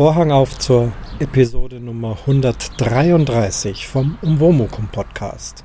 Vorhang 0.00 0.32
auf 0.32 0.58
zur 0.58 0.92
Episode 1.18 1.78
Nummer 1.78 2.16
133 2.20 3.86
vom 3.86 4.16
Umwomukum 4.22 4.88
Podcast. 4.88 5.62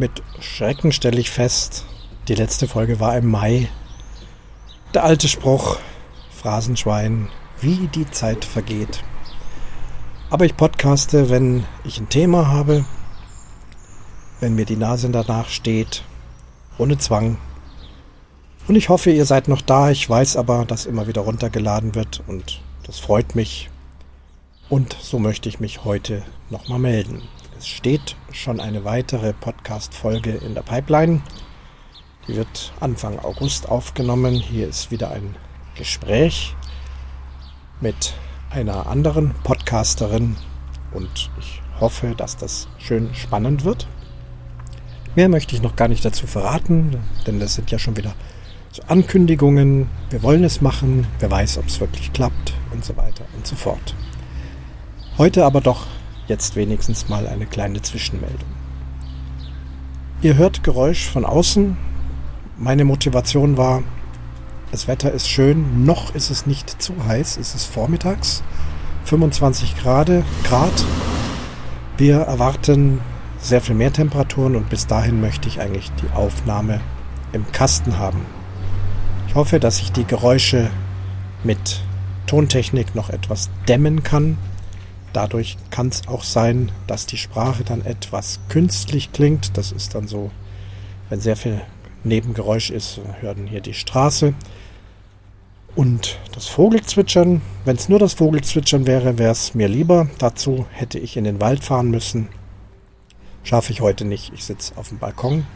Mit 0.00 0.10
Schrecken 0.40 0.90
stelle 0.90 1.20
ich 1.20 1.30
fest, 1.30 1.84
die 2.26 2.34
letzte 2.34 2.66
Folge 2.66 2.98
war 2.98 3.16
im 3.16 3.30
Mai. 3.30 3.68
Der 4.94 5.04
alte 5.04 5.28
Spruch, 5.28 5.78
Phrasenschwein, 6.32 7.28
wie 7.60 7.86
die 7.86 8.10
Zeit 8.10 8.44
vergeht. 8.44 9.04
Aber 10.28 10.44
ich 10.44 10.56
podcaste, 10.56 11.30
wenn 11.30 11.62
ich 11.84 12.00
ein 12.00 12.08
Thema 12.08 12.48
habe, 12.48 12.84
wenn 14.40 14.56
mir 14.56 14.64
die 14.64 14.74
Nase 14.74 15.08
danach 15.10 15.50
steht, 15.50 16.02
ohne 16.78 16.98
Zwang. 16.98 17.38
Und 18.66 18.74
ich 18.74 18.88
hoffe, 18.88 19.12
ihr 19.12 19.24
seid 19.24 19.46
noch 19.46 19.62
da. 19.62 19.92
Ich 19.92 20.10
weiß 20.10 20.36
aber, 20.36 20.64
dass 20.64 20.84
immer 20.84 21.06
wieder 21.06 21.20
runtergeladen 21.20 21.94
wird 21.94 22.20
und 22.26 22.60
das 22.84 22.98
freut 22.98 23.34
mich. 23.34 23.70
Und 24.68 24.96
so 25.00 25.18
möchte 25.18 25.48
ich 25.48 25.60
mich 25.60 25.84
heute 25.84 26.22
nochmal 26.50 26.78
melden. 26.78 27.22
Es 27.58 27.66
steht 27.66 28.16
schon 28.30 28.60
eine 28.60 28.84
weitere 28.84 29.32
Podcast-Folge 29.32 30.32
in 30.32 30.54
der 30.54 30.62
Pipeline. 30.62 31.22
Die 32.28 32.36
wird 32.36 32.72
Anfang 32.80 33.18
August 33.18 33.68
aufgenommen. 33.68 34.34
Hier 34.34 34.68
ist 34.68 34.90
wieder 34.90 35.10
ein 35.10 35.36
Gespräch 35.76 36.54
mit 37.80 38.14
einer 38.50 38.86
anderen 38.86 39.34
Podcasterin 39.42 40.36
und 40.92 41.30
ich 41.40 41.60
hoffe, 41.80 42.14
dass 42.16 42.36
das 42.36 42.68
schön 42.78 43.14
spannend 43.14 43.64
wird. 43.64 43.86
Mehr 45.16 45.28
möchte 45.28 45.54
ich 45.54 45.62
noch 45.62 45.76
gar 45.76 45.88
nicht 45.88 46.04
dazu 46.04 46.26
verraten, 46.26 46.98
denn 47.26 47.40
das 47.40 47.54
sind 47.54 47.70
ja 47.70 47.78
schon 47.78 47.96
wieder 47.96 48.14
so 48.72 48.82
Ankündigungen. 48.88 49.88
Wir 50.10 50.22
wollen 50.22 50.44
es 50.44 50.60
machen, 50.60 51.06
wer 51.18 51.30
weiß, 51.30 51.58
ob 51.58 51.66
es 51.66 51.80
wirklich 51.80 52.12
klappt 52.12 52.54
und 52.74 52.84
so 52.84 52.96
weiter 52.96 53.24
und 53.36 53.46
so 53.46 53.56
fort. 53.56 53.94
Heute 55.16 55.44
aber 55.44 55.60
doch 55.60 55.86
jetzt 56.26 56.56
wenigstens 56.56 57.08
mal 57.08 57.26
eine 57.26 57.46
kleine 57.46 57.80
Zwischenmeldung. 57.80 58.48
Ihr 60.22 60.36
hört 60.36 60.64
Geräusch 60.64 61.08
von 61.08 61.24
außen. 61.24 61.76
Meine 62.58 62.84
Motivation 62.84 63.56
war, 63.56 63.82
das 64.70 64.88
Wetter 64.88 65.12
ist 65.12 65.28
schön, 65.28 65.84
noch 65.84 66.14
ist 66.14 66.30
es 66.30 66.46
nicht 66.46 66.82
zu 66.82 66.94
heiß, 67.06 67.36
es 67.36 67.54
ist 67.54 67.66
vormittags, 67.66 68.42
25 69.04 69.76
Grad. 69.76 70.10
Grad. 70.44 70.84
Wir 71.96 72.16
erwarten 72.20 73.00
sehr 73.38 73.60
viel 73.60 73.74
mehr 73.74 73.92
Temperaturen 73.92 74.56
und 74.56 74.68
bis 74.68 74.86
dahin 74.86 75.20
möchte 75.20 75.46
ich 75.48 75.60
eigentlich 75.60 75.92
die 76.02 76.16
Aufnahme 76.16 76.80
im 77.32 77.50
Kasten 77.52 77.98
haben. 77.98 78.22
Ich 79.28 79.34
hoffe, 79.34 79.60
dass 79.60 79.80
ich 79.80 79.92
die 79.92 80.04
Geräusche 80.04 80.70
mit 81.44 81.82
Tontechnik 82.26 82.94
noch 82.94 83.10
etwas 83.10 83.50
dämmen 83.68 84.02
kann. 84.02 84.38
Dadurch 85.12 85.56
kann 85.70 85.88
es 85.88 86.08
auch 86.08 86.24
sein, 86.24 86.72
dass 86.86 87.06
die 87.06 87.16
Sprache 87.16 87.62
dann 87.62 87.84
etwas 87.84 88.40
künstlich 88.48 89.12
klingt. 89.12 89.56
Das 89.56 89.70
ist 89.70 89.94
dann 89.94 90.08
so, 90.08 90.30
wenn 91.08 91.20
sehr 91.20 91.36
viel 91.36 91.60
Nebengeräusch 92.02 92.70
ist, 92.70 93.00
hören 93.20 93.46
hier 93.46 93.60
die 93.60 93.74
Straße. 93.74 94.34
Und 95.76 96.18
das 96.32 96.46
Vogelzwitschern, 96.46 97.42
wenn 97.64 97.76
es 97.76 97.88
nur 97.88 97.98
das 97.98 98.14
Vogelzwitschern 98.14 98.86
wäre, 98.86 99.18
wäre 99.18 99.32
es 99.32 99.54
mir 99.54 99.68
lieber. 99.68 100.08
Dazu 100.18 100.66
hätte 100.70 100.98
ich 100.98 101.16
in 101.16 101.24
den 101.24 101.40
Wald 101.40 101.64
fahren 101.64 101.90
müssen. 101.90 102.28
Schaffe 103.42 103.72
ich 103.72 103.80
heute 103.80 104.04
nicht. 104.04 104.32
Ich 104.34 104.44
sitze 104.44 104.76
auf 104.76 104.88
dem 104.88 104.98
Balkon. 104.98 105.46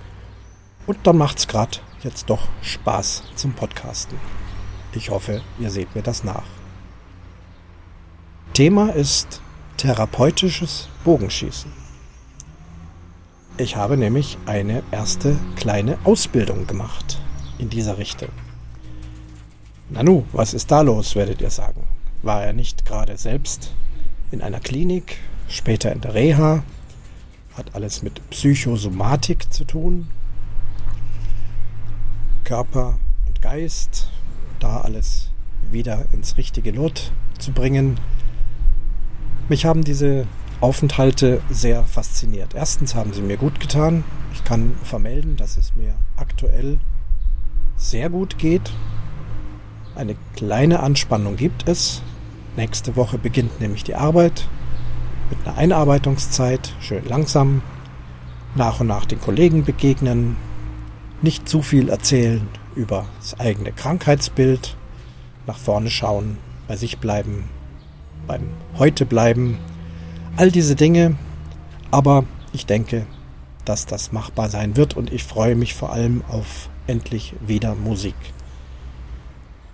Und 0.86 0.98
dann 1.04 1.18
macht 1.18 1.38
es 1.38 1.48
gerade 1.48 1.78
jetzt 2.02 2.30
doch 2.30 2.48
Spaß 2.62 3.24
zum 3.34 3.52
Podcasten. 3.52 4.18
Ich 4.92 5.10
hoffe, 5.10 5.42
ihr 5.58 5.70
seht 5.70 5.94
mir 5.94 6.02
das 6.02 6.24
nach. 6.24 6.57
Thema 8.58 8.88
ist 8.88 9.40
therapeutisches 9.76 10.88
Bogenschießen. 11.04 11.70
Ich 13.56 13.76
habe 13.76 13.96
nämlich 13.96 14.36
eine 14.46 14.82
erste 14.90 15.36
kleine 15.54 15.96
Ausbildung 16.02 16.66
gemacht 16.66 17.20
in 17.58 17.70
dieser 17.70 17.98
Richtung. 17.98 18.30
Nanu, 19.90 20.24
was 20.32 20.54
ist 20.54 20.72
da 20.72 20.80
los, 20.80 21.14
werdet 21.14 21.40
ihr 21.40 21.50
sagen. 21.50 21.86
War 22.22 22.42
er 22.42 22.52
nicht 22.52 22.84
gerade 22.84 23.16
selbst 23.16 23.74
in 24.32 24.42
einer 24.42 24.58
Klinik, 24.58 25.18
später 25.48 25.92
in 25.92 26.00
der 26.00 26.14
Reha, 26.14 26.64
hat 27.56 27.76
alles 27.76 28.02
mit 28.02 28.28
Psychosomatik 28.30 29.52
zu 29.52 29.66
tun, 29.66 30.08
Körper 32.42 32.98
und 33.28 33.40
Geist, 33.40 34.08
da 34.58 34.80
alles 34.80 35.30
wieder 35.70 36.06
ins 36.10 36.36
richtige 36.36 36.72
Lot 36.72 37.12
zu 37.38 37.52
bringen, 37.52 38.00
mich 39.50 39.64
haben 39.64 39.84
diese 39.84 40.26
Aufenthalte 40.60 41.40
sehr 41.50 41.84
fasziniert. 41.84 42.54
Erstens 42.54 42.94
haben 42.94 43.12
sie 43.12 43.22
mir 43.22 43.36
gut 43.36 43.60
getan. 43.60 44.04
Ich 44.32 44.44
kann 44.44 44.74
vermelden, 44.82 45.36
dass 45.36 45.56
es 45.56 45.74
mir 45.76 45.94
aktuell 46.16 46.78
sehr 47.76 48.10
gut 48.10 48.38
geht. 48.38 48.72
Eine 49.94 50.16
kleine 50.36 50.80
Anspannung 50.80 51.36
gibt 51.36 51.68
es. 51.68 52.02
Nächste 52.56 52.96
Woche 52.96 53.18
beginnt 53.18 53.60
nämlich 53.60 53.84
die 53.84 53.94
Arbeit 53.94 54.48
mit 55.30 55.38
einer 55.46 55.58
Einarbeitungszeit, 55.58 56.74
schön 56.80 57.04
langsam, 57.04 57.62
nach 58.54 58.80
und 58.80 58.86
nach 58.88 59.04
den 59.04 59.20
Kollegen 59.20 59.64
begegnen, 59.64 60.36
nicht 61.22 61.48
zu 61.48 61.62
viel 61.62 61.88
erzählen 61.88 62.48
über 62.74 63.06
das 63.20 63.38
eigene 63.38 63.72
Krankheitsbild, 63.72 64.76
nach 65.46 65.58
vorne 65.58 65.90
schauen, 65.90 66.38
bei 66.66 66.76
sich 66.76 66.98
bleiben, 66.98 67.44
beim 68.28 68.50
Heute 68.76 69.06
bleiben, 69.06 69.58
all 70.36 70.52
diese 70.52 70.76
Dinge. 70.76 71.16
Aber 71.90 72.24
ich 72.52 72.66
denke, 72.66 73.06
dass 73.64 73.86
das 73.86 74.12
machbar 74.12 74.48
sein 74.48 74.76
wird 74.76 74.96
und 74.96 75.12
ich 75.12 75.24
freue 75.24 75.56
mich 75.56 75.74
vor 75.74 75.92
allem 75.92 76.22
auf 76.28 76.68
endlich 76.86 77.34
wieder 77.40 77.74
Musik. 77.74 78.14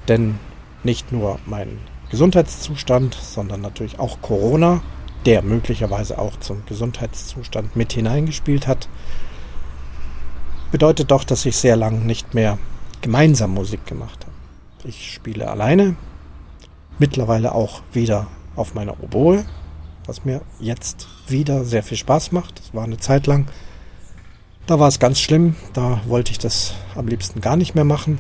Denn 0.09 0.39
nicht 0.83 1.13
nur 1.13 1.39
mein 1.47 1.79
Gesundheitszustand, 2.11 3.15
sondern 3.15 3.61
natürlich 3.61 3.99
auch 3.99 4.21
Corona, 4.23 4.83
der 5.27 5.43
möglicherweise 5.43 6.19
auch 6.19 6.39
zum 6.39 6.65
Gesundheitszustand 6.67 7.77
mit 7.77 7.93
hineingespielt 7.93 8.67
hat, 8.67 8.89
bedeutet 10.71 11.11
doch, 11.11 11.25
dass 11.25 11.47
ich 11.47 11.57
sehr 11.57 11.77
lang 11.77 12.05
nicht 12.05 12.35
mehr 12.35 12.59
gemeinsam 13.01 13.55
Musik 13.55 13.87
gemacht 13.87 14.25
habe. 14.25 14.89
Ich 14.89 15.13
spiele 15.13 15.51
alleine, 15.51 15.97
mittlerweile 16.99 17.55
auch 17.55 17.83
wieder 17.93 18.27
auf 18.57 18.75
meiner 18.75 19.03
Oboe, 19.03 19.45
was 20.07 20.25
mir 20.25 20.43
jetzt 20.61 21.09
wieder 21.27 21.65
sehr 21.65 21.83
viel 21.83 21.97
Spaß 21.97 22.33
macht. 22.33 22.59
Das 22.59 22.75
war 22.75 22.85
eine 22.85 22.99
Zeit 22.99 23.27
lang. 23.27 23.47
Da 24.67 24.79
war 24.79 24.89
es 24.89 24.99
ganz 24.99 25.21
schlimm, 25.21 25.57
da 25.75 26.01
wollte 26.07 26.33
ich 26.33 26.39
das 26.39 26.75
am 26.95 27.07
liebsten 27.07 27.41
gar 27.41 27.57
nicht 27.57 27.75
mehr 27.75 27.85
machen. 27.85 28.19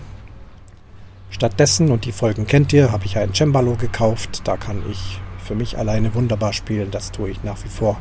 Stattdessen, 1.30 1.90
und 1.90 2.04
die 2.04 2.12
Folgen 2.12 2.46
kennt 2.46 2.72
ihr, 2.72 2.92
habe 2.92 3.06
ich 3.06 3.18
ein 3.18 3.34
Cembalo 3.34 3.74
gekauft. 3.76 4.42
Da 4.44 4.56
kann 4.56 4.82
ich 4.90 5.18
für 5.38 5.54
mich 5.54 5.78
alleine 5.78 6.14
wunderbar 6.14 6.52
spielen. 6.52 6.90
Das 6.90 7.12
tue 7.12 7.30
ich 7.30 7.42
nach 7.42 7.62
wie 7.64 7.68
vor 7.68 7.96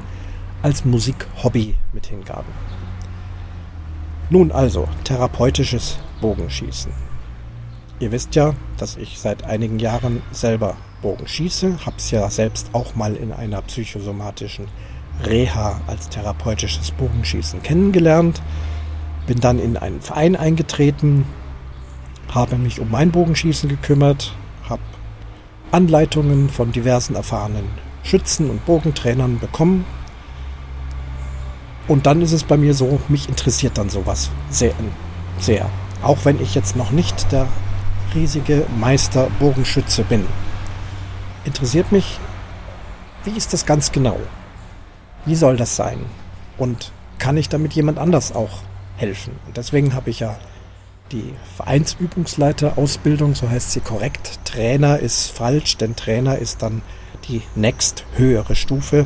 als 0.62 0.86
Musikhobby 0.86 1.76
mit 1.94 2.08
Hingabe. 2.08 2.46
Nun 4.30 4.52
also, 4.52 4.88
therapeutisches 5.04 5.98
Bogenschießen. 6.22 6.92
Ihr 8.00 8.12
wisst 8.12 8.36
ja, 8.36 8.54
dass 8.78 8.98
ich 8.98 9.20
seit 9.20 9.44
einigen 9.44 9.80
Jahren 9.80 10.22
selber 10.32 10.76
Bogen 11.04 11.28
schieße, 11.28 11.86
habe 11.86 11.98
es 11.98 12.10
ja 12.12 12.28
selbst 12.30 12.70
auch 12.72 12.96
mal 12.96 13.16
in 13.16 13.34
einer 13.34 13.62
psychosomatischen 13.62 14.68
Reha 15.24 15.82
als 15.86 16.10
therapeutisches 16.10 16.92
Bogenschießen 16.92 17.62
kennengelernt, 17.62 18.42
bin 19.28 19.40
dann 19.40 19.60
in 19.60 19.78
einen 19.78 20.02
Verein 20.02 20.36
eingetreten, 20.36 21.26
habe 22.34 22.56
mich 22.58 22.80
um 22.80 22.90
mein 22.90 23.12
Bogenschießen 23.12 23.70
gekümmert, 23.70 24.34
habe 24.68 24.82
Anleitungen 25.72 26.50
von 26.50 26.72
diversen 26.72 27.16
erfahrenen 27.16 27.66
Schützen 28.04 28.50
und 28.50 28.66
Bogentrainern 28.66 29.40
bekommen. 29.40 29.86
Und 31.90 32.06
dann 32.06 32.22
ist 32.22 32.32
es 32.32 32.46
bei 32.46 32.56
mir 32.56 32.74
so, 32.74 33.00
mich 33.10 33.28
interessiert 33.28 33.78
dann 33.78 33.90
sowas 33.90 34.32
sehr, 34.50 34.74
sehr. 35.38 35.70
Auch 36.02 36.20
wenn 36.24 36.42
ich 36.42 36.56
jetzt 36.56 36.78
noch 36.78 36.92
nicht 36.92 37.32
der 37.34 37.48
riesige 38.16 38.66
Meister 38.80 39.28
Bogenschütze 39.40 40.04
bin 40.04 40.26
interessiert 41.46 41.92
mich, 41.92 42.20
wie 43.24 43.38
ist 43.38 43.54
das 43.54 43.66
ganz 43.66 43.92
genau? 43.92 44.18
Wie 45.26 45.36
soll 45.36 45.58
das 45.58 45.76
sein? 45.76 46.00
Und 46.58 46.92
kann 47.18 47.38
ich 47.38 47.50
damit 47.50 47.74
jemand 47.74 47.98
anders 47.98 48.34
auch 48.34 48.60
helfen? 48.98 49.34
Und 49.48 49.58
deswegen 49.58 49.94
habe 49.94 50.10
ich 50.10 50.20
ja 50.20 50.38
die 51.12 51.34
Vereinsübungsleiter-Ausbildung, 51.58 53.36
so 53.36 53.50
heißt 53.50 53.72
sie 53.72 53.80
korrekt. 53.80 54.40
Trainer 54.46 55.00
ist 55.00 55.32
falsch, 55.32 55.78
denn 55.78 55.96
Trainer 55.96 56.38
ist 56.38 56.62
dann 56.62 56.82
die 57.30 57.42
next 57.56 58.06
höhere 58.16 58.56
Stufe. 58.56 59.06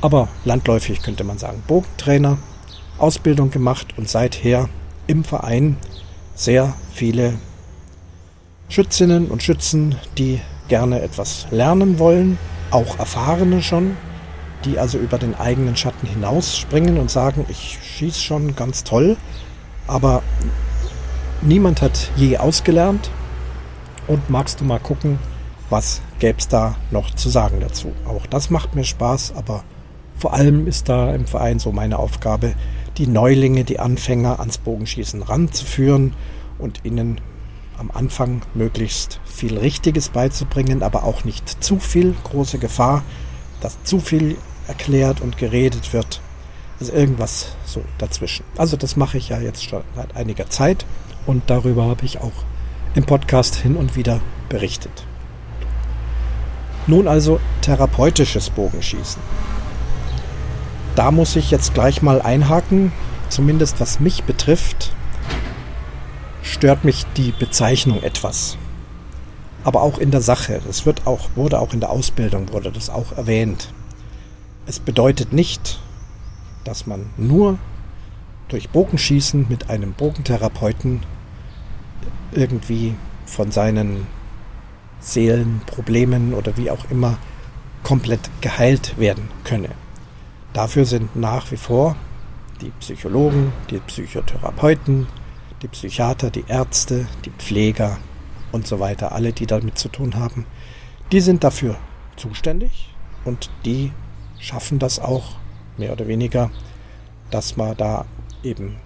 Aber 0.00 0.28
landläufig 0.44 1.02
könnte 1.02 1.24
man 1.24 1.38
sagen, 1.38 1.62
Bogentrainer, 1.66 2.38
Ausbildung 2.98 3.50
gemacht 3.50 3.94
und 3.96 4.08
seither 4.08 4.68
im 5.06 5.24
Verein 5.24 5.76
sehr 6.34 6.74
viele 6.92 7.34
Schützinnen 8.68 9.28
und 9.28 9.42
Schützen, 9.42 9.96
die 10.16 10.40
gerne 10.70 11.02
etwas 11.02 11.46
lernen 11.50 11.98
wollen, 11.98 12.38
auch 12.70 12.98
Erfahrene 12.98 13.60
schon, 13.60 13.96
die 14.64 14.78
also 14.78 14.96
über 14.96 15.18
den 15.18 15.34
eigenen 15.34 15.76
Schatten 15.76 16.06
hinausspringen 16.06 16.96
und 16.96 17.10
sagen, 17.10 17.44
ich 17.48 17.78
schieße 17.82 18.20
schon 18.20 18.56
ganz 18.56 18.84
toll, 18.84 19.18
aber 19.86 20.22
niemand 21.42 21.82
hat 21.82 22.10
je 22.16 22.38
ausgelernt. 22.38 23.10
Und 24.06 24.30
magst 24.30 24.60
du 24.60 24.64
mal 24.64 24.80
gucken, 24.80 25.18
was 25.68 26.00
gäbe 26.18 26.38
es 26.38 26.48
da 26.48 26.76
noch 26.90 27.14
zu 27.14 27.28
sagen 27.28 27.60
dazu? 27.60 27.92
Auch 28.06 28.26
das 28.26 28.50
macht 28.50 28.74
mir 28.74 28.84
Spaß, 28.84 29.34
aber 29.36 29.62
vor 30.16 30.34
allem 30.34 30.66
ist 30.66 30.88
da 30.88 31.14
im 31.14 31.26
Verein 31.26 31.58
so 31.58 31.70
meine 31.72 31.98
Aufgabe, 31.98 32.54
die 32.98 33.06
Neulinge, 33.06 33.64
die 33.64 33.78
Anfänger 33.78 34.40
ans 34.40 34.58
Bogenschießen 34.58 35.22
ranzuführen 35.22 36.14
und 36.58 36.84
ihnen 36.84 37.20
am 37.78 37.90
Anfang 37.90 38.42
möglichst 38.54 39.19
viel 39.40 39.56
Richtiges 39.56 40.10
beizubringen, 40.10 40.82
aber 40.82 41.04
auch 41.04 41.24
nicht 41.24 41.64
zu 41.64 41.78
viel, 41.78 42.14
große 42.24 42.58
Gefahr, 42.58 43.02
dass 43.62 43.82
zu 43.84 43.98
viel 43.98 44.36
erklärt 44.68 45.22
und 45.22 45.38
geredet 45.38 45.94
wird. 45.94 46.20
Also 46.78 46.92
irgendwas 46.92 47.56
so 47.64 47.82
dazwischen. 47.96 48.44
Also 48.58 48.76
das 48.76 48.96
mache 48.96 49.16
ich 49.16 49.30
ja 49.30 49.40
jetzt 49.40 49.64
schon 49.64 49.82
seit 49.96 50.14
einiger 50.14 50.50
Zeit 50.50 50.84
und 51.24 51.44
darüber 51.46 51.84
habe 51.86 52.04
ich 52.04 52.18
auch 52.18 52.44
im 52.94 53.04
Podcast 53.04 53.54
hin 53.56 53.76
und 53.76 53.96
wieder 53.96 54.20
berichtet. 54.50 55.06
Nun 56.86 57.08
also 57.08 57.40
therapeutisches 57.62 58.50
Bogenschießen. 58.50 59.22
Da 60.96 61.10
muss 61.10 61.34
ich 61.36 61.50
jetzt 61.50 61.72
gleich 61.72 62.02
mal 62.02 62.20
einhaken, 62.20 62.92
zumindest 63.30 63.80
was 63.80 64.00
mich 64.00 64.24
betrifft, 64.24 64.92
stört 66.42 66.84
mich 66.84 67.06
die 67.16 67.32
Bezeichnung 67.32 68.02
etwas. 68.02 68.58
Aber 69.64 69.82
auch 69.82 69.98
in 69.98 70.10
der 70.10 70.20
Sache, 70.20 70.60
das 70.66 70.86
wird 70.86 71.06
auch, 71.06 71.28
wurde 71.34 71.58
auch 71.58 71.74
in 71.74 71.80
der 71.80 71.90
Ausbildung, 71.90 72.52
wurde 72.52 72.72
das 72.72 72.88
auch 72.88 73.12
erwähnt. 73.12 73.72
Es 74.66 74.80
bedeutet 74.80 75.32
nicht, 75.32 75.80
dass 76.64 76.86
man 76.86 77.10
nur 77.16 77.58
durch 78.48 78.70
Bogenschießen 78.70 79.46
mit 79.48 79.70
einem 79.70 79.92
Bogentherapeuten 79.92 81.02
irgendwie 82.32 82.94
von 83.26 83.50
seinen 83.50 84.06
Seelenproblemen 85.00 86.34
oder 86.34 86.56
wie 86.56 86.70
auch 86.70 86.90
immer 86.90 87.18
komplett 87.82 88.30
geheilt 88.40 88.98
werden 88.98 89.28
könne. 89.44 89.70
Dafür 90.52 90.84
sind 90.84 91.16
nach 91.16 91.50
wie 91.50 91.56
vor 91.56 91.96
die 92.60 92.70
Psychologen, 92.80 93.52
die 93.70 93.78
Psychotherapeuten, 93.78 95.06
die 95.62 95.68
Psychiater, 95.68 96.30
die 96.30 96.44
Ärzte, 96.46 97.06
die 97.24 97.30
Pfleger 97.30 97.98
und 98.52 98.66
so 98.66 98.80
weiter, 98.80 99.12
alle, 99.12 99.32
die 99.32 99.46
damit 99.46 99.78
zu 99.78 99.88
tun 99.88 100.16
haben, 100.16 100.46
die 101.12 101.20
sind 101.20 101.44
dafür 101.44 101.76
zuständig 102.16 102.94
und 103.24 103.50
die 103.64 103.92
schaffen 104.38 104.78
das 104.78 104.98
auch 104.98 105.36
mehr 105.76 105.92
oder 105.92 106.06
weniger, 106.06 106.50
dass 107.30 107.56
man 107.56 107.76
da 107.76 108.04
eben 108.42 108.76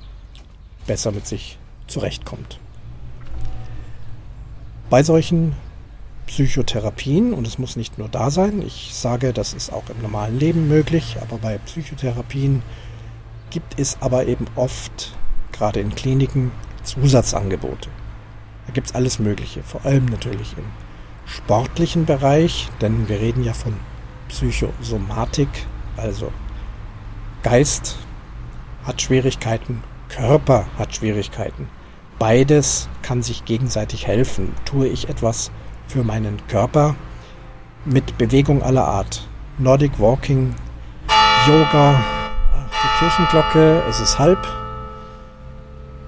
besser 0.87 1.13
mit 1.13 1.27
sich 1.27 1.59
zurechtkommt. 1.87 2.59
Bei 4.91 5.03
solchen 5.03 5.55
Psychotherapien, 6.27 7.33
und 7.35 7.47
es 7.47 7.59
muss 7.59 7.77
nicht 7.77 7.99
nur 7.99 8.09
da 8.09 8.31
sein, 8.31 8.63
ich 8.63 8.91
sage, 8.95 9.33
das 9.33 9.53
ist 9.53 9.73
auch 9.73 9.89
im 9.89 10.01
normalen 10.03 10.39
Leben 10.39 10.69
möglich, 10.69 11.17
aber 11.21 11.39
bei 11.39 11.59
Psychotherapien 11.59 12.63
gibt 13.51 13.79
es 13.79 13.99
aber 14.01 14.27
eben 14.27 14.47
oft 14.57 15.15
gerade 15.53 15.81
in 15.81 15.95
Kliniken 15.95 16.51
Zusatzangebote. 16.83 17.89
Da 18.67 18.73
gibt 18.73 18.89
es 18.89 18.95
alles 18.95 19.19
Mögliche, 19.19 19.63
vor 19.63 19.85
allem 19.85 20.07
natürlich 20.07 20.55
im 20.57 20.65
sportlichen 21.27 22.07
Bereich, 22.07 22.69
denn 22.81 23.09
wir 23.09 23.21
reden 23.21 23.45
ja 23.45 23.53
von 23.53 23.75
Psychosomatik, 24.29 25.49
also 25.97 26.33
Geist 27.43 27.99
hat 28.85 29.03
Schwierigkeiten, 29.03 29.83
Körper 30.09 30.67
hat 30.79 30.95
Schwierigkeiten. 30.95 31.69
Beides 32.19 32.89
kann 33.03 33.23
sich 33.23 33.45
gegenseitig 33.45 34.07
helfen. 34.07 34.55
Tue 34.65 34.87
ich 34.87 35.09
etwas 35.09 35.51
für 35.87 36.05
meinen 36.05 36.39
Körper 36.47 36.95
mit 37.85 38.17
Bewegung 38.17 38.63
aller 38.63 38.87
Art. 38.87 39.27
Nordic 39.59 39.99
Walking, 40.01 40.55
Yoga, 41.47 42.03
die 42.71 42.99
Kirchenglocke, 42.99 43.83
es 43.89 44.01
ist 44.01 44.19
halb, 44.19 44.39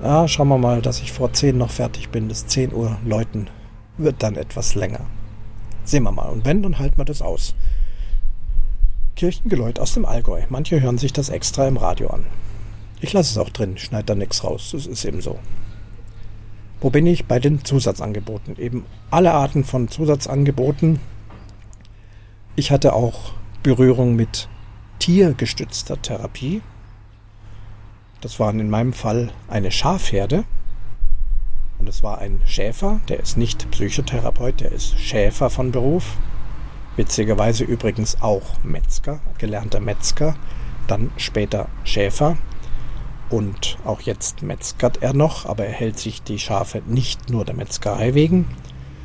ja, 0.06 0.29
schauen 0.29 0.49
wir 0.49 0.58
mal, 0.58 0.82
dass 0.82 1.00
ich 1.00 1.11
vor 1.11 1.32
10 1.32 1.58
noch 1.58 1.70
fertig 1.70 2.11
bin. 2.11 2.29
Das 2.29 2.47
10 2.47 2.73
Uhr 2.73 2.97
läuten 3.05 3.49
wird 3.99 4.23
dann 4.23 4.37
etwas 4.37 4.75
länger. 4.75 5.00
Sehen 5.85 6.05
wir 6.05 6.12
mal. 6.12 6.29
Und 6.29 6.44
wenn, 6.44 6.62
dann 6.62 6.79
halten 6.79 6.97
wir 6.97 7.05
das 7.05 7.23
aus. 7.23 7.55
Kirchengeläut 9.17 9.81
aus 9.81 9.94
dem 9.94 10.05
Allgäu. 10.05 10.43
Manche 10.49 10.81
hören 10.81 10.99
sich 10.99 11.12
das 11.12 11.29
extra 11.29 11.67
im 11.67 11.76
Radio 11.76 12.08
an. 12.11 12.25
Ich 13.00 13.12
lasse 13.12 13.32
es 13.32 13.38
auch 13.38 13.50
drin, 13.50 13.79
schneide 13.79 14.05
da 14.05 14.14
nichts 14.14 14.44
raus. 14.44 14.70
Das 14.73 14.87
ist 14.87 15.05
eben 15.05 15.20
so. 15.20 15.38
Wo 16.81 16.91
bin 16.91 17.06
ich? 17.06 17.25
Bei 17.26 17.41
den 17.41 17.64
Zusatzangeboten. 17.64 18.58
Eben 18.58 18.85
alle 19.11 19.32
Arten 19.32 19.64
von 19.64 19.88
Zusatzangeboten. 19.88 21.00
Ich 22.55 22.70
hatte 22.70 22.93
auch 22.93 23.32
Berührung 23.62 24.14
mit 24.14 24.49
tiergestützter 25.00 26.00
Therapie. 26.00 26.62
Das 28.26 28.40
waren 28.40 28.58
in 28.58 28.69
meinem 28.69 28.93
Fall 28.93 29.31
eine 29.46 29.70
Schafherde. 29.70 30.43
Und 31.78 31.88
es 31.88 32.02
war 32.02 32.19
ein 32.19 32.40
Schäfer, 32.44 33.00
der 33.08 33.20
ist 33.20 33.37
nicht 33.37 33.70
Psychotherapeut, 33.70 34.62
der 34.62 34.73
ist 34.73 34.99
Schäfer 34.99 35.49
von 35.49 35.70
Beruf. 35.70 36.17
Witzigerweise 36.96 37.62
übrigens 37.62 38.20
auch 38.20 38.43
Metzger, 38.64 39.20
gelernter 39.38 39.78
Metzger, 39.78 40.34
dann 40.88 41.12
später 41.17 41.69
Schäfer. 41.84 42.37
Und 43.31 43.78
auch 43.84 44.00
jetzt 44.00 44.43
metzgert 44.43 45.05
er 45.05 45.12
noch, 45.12 45.46
aber 45.46 45.64
er 45.64 45.72
hält 45.75 46.00
sich 46.00 46.20
die 46.20 46.40
Schafe 46.40 46.82
nicht 46.84 47.31
nur 47.31 47.44
der 47.44 47.55
Metzgerei 47.55 48.14
wegen, 48.14 48.49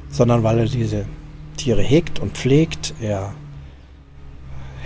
sondern 0.10 0.42
weil 0.42 0.58
er 0.58 0.66
diese 0.66 1.06
Tiere 1.58 1.84
hegt 1.84 2.18
und 2.18 2.40
pflegt. 2.40 2.96
Er 3.00 3.36